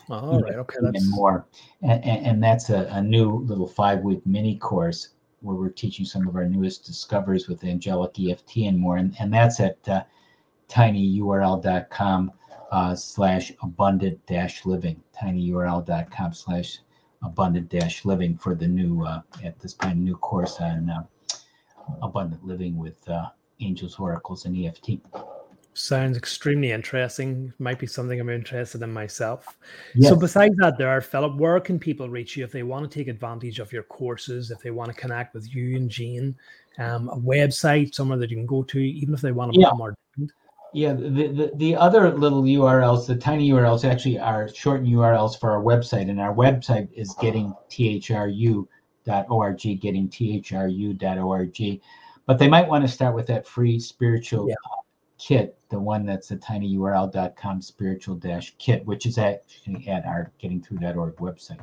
[0.09, 1.09] All right, okay, and that's...
[1.09, 1.45] more.
[1.82, 5.09] And, and, and that's a, a, new little five week mini course
[5.41, 8.97] where we're teaching some of our newest discoveries with angelic EFT and more.
[8.97, 10.03] And, and that's at uh,
[10.70, 12.32] tinyurl.com
[12.74, 16.80] uh, slash abundant dash living, tinyurl.com slash
[17.21, 21.03] abundant dash living for the new, uh, at this point, new course on uh,
[22.01, 23.28] abundant living with uh,
[23.59, 24.99] angels, oracles, and EFT.
[25.76, 27.53] Sounds extremely interesting.
[27.59, 29.59] Might be something I'm interested in myself.
[29.93, 30.09] Yes.
[30.09, 33.07] So, besides that, there, Phillip, where can people reach you if they want to take
[33.07, 36.36] advantage of your courses, if they want to connect with you and Jane?
[36.80, 39.67] Um, a website, somewhere that you can go to, even if they want to yeah.
[39.67, 39.95] become more.
[40.74, 45.51] Yeah, the, the, the other little URLs, the tiny URLs, actually are shortened URLs for
[45.51, 48.67] our website, and our website is gettingthru.org,
[49.57, 51.82] gettingthru.org.
[52.26, 54.55] But they might want to start with that free spiritual yeah.
[55.19, 61.17] kit, the one that's a tinyurl.com spiritual dash kit, which is actually at our gettingthru.org
[61.17, 61.59] website.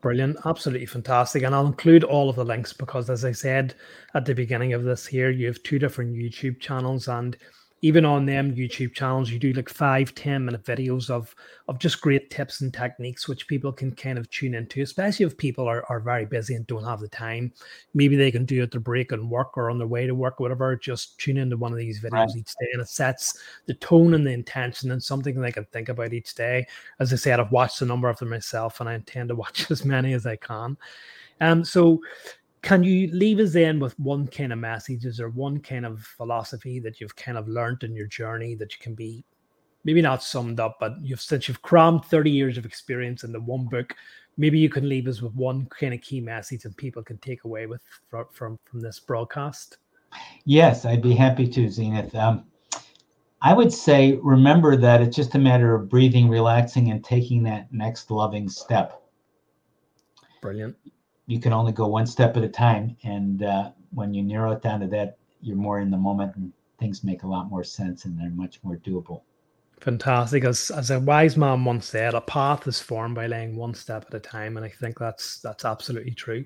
[0.00, 0.38] Brilliant.
[0.46, 1.42] Absolutely fantastic.
[1.42, 3.74] And I'll include all of the links because, as I said
[4.14, 7.36] at the beginning of this here, you have two different YouTube channels and
[7.82, 11.34] even on them YouTube channels, you do like five, 10 minute videos of
[11.68, 15.36] of just great tips and techniques which people can kind of tune into, especially if
[15.36, 17.52] people are, are very busy and don't have the time.
[17.94, 20.40] Maybe they can do it to break and work or on their way to work
[20.40, 20.76] or whatever.
[20.76, 22.36] Just tune into one of these videos right.
[22.36, 25.88] each day and it sets the tone and the intention and something they can think
[25.88, 26.66] about each day.
[26.98, 29.70] As I said, I've watched a number of them myself and I intend to watch
[29.70, 30.76] as many as I can.
[31.40, 32.00] Um, so
[32.62, 35.04] can you leave us in with one kind of message?
[35.04, 38.72] Is there one kind of philosophy that you've kind of learned in your journey that
[38.72, 39.24] you can be
[39.84, 43.64] maybe not summed up but you've since you've crammed 30 years of experience into one
[43.64, 43.94] book
[44.36, 47.44] maybe you can leave us with one kind of key message that people can take
[47.44, 47.80] away with
[48.10, 49.78] from from, from this broadcast?
[50.44, 52.14] Yes i'd be happy to zenith.
[52.14, 52.44] Um,
[53.40, 57.72] i would say remember that it's just a matter of breathing relaxing and taking that
[57.72, 59.02] next loving step.
[60.42, 60.76] Brilliant
[61.30, 62.96] you can only go one step at a time.
[63.04, 66.52] And uh, when you narrow it down to that, you're more in the moment and
[66.80, 69.22] things make a lot more sense and they're much more doable.
[69.80, 70.44] Fantastic.
[70.44, 74.06] As, as a wise man once said, a path is formed by laying one step
[74.08, 74.56] at a time.
[74.56, 76.44] And I think that's that's absolutely true.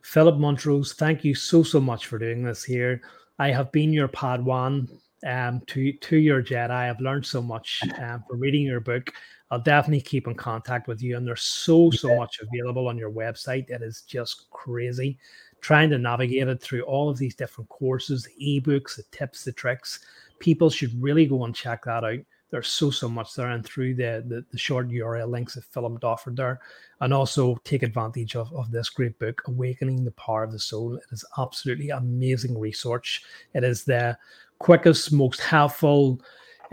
[0.00, 3.02] Phillip Mountrose, thank you so, so much for doing this here.
[3.38, 4.88] I have been your Padawan
[5.26, 6.70] um, to, to your Jedi.
[6.70, 9.12] I've learned so much um, from reading your book.
[9.54, 11.16] I'll definitely keep in contact with you.
[11.16, 12.16] And there's so, so yeah.
[12.16, 13.70] much available on your website.
[13.70, 15.16] It is just crazy
[15.60, 19.52] trying to navigate it through all of these different courses, the ebooks, the tips, the
[19.52, 20.00] tricks.
[20.38, 22.18] People should really go and check that out.
[22.50, 23.48] There's so, so much there.
[23.48, 26.60] And through the, the, the short URL links that Phillip offered there.
[27.00, 30.96] And also take advantage of, of this great book, Awakening the Power of the Soul.
[30.96, 33.22] It is absolutely amazing research.
[33.54, 34.18] It is the
[34.58, 36.20] quickest, most helpful,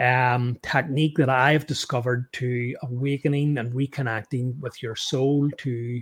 [0.02, 6.02] um, technique that I've discovered to awakening and reconnecting with your soul, to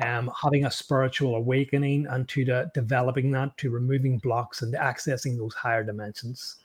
[0.00, 5.36] um, having a spiritual awakening, and to the, developing that, to removing blocks and accessing
[5.36, 6.56] those higher dimensions.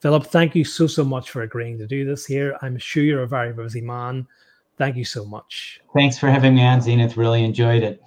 [0.00, 2.58] Phillip, thank you so, so much for agreeing to do this here.
[2.60, 4.26] I'm sure you're a very busy man.
[4.76, 5.80] Thank you so much.
[5.94, 7.16] Thanks for having me on, Zenith.
[7.16, 8.02] Really enjoyed it.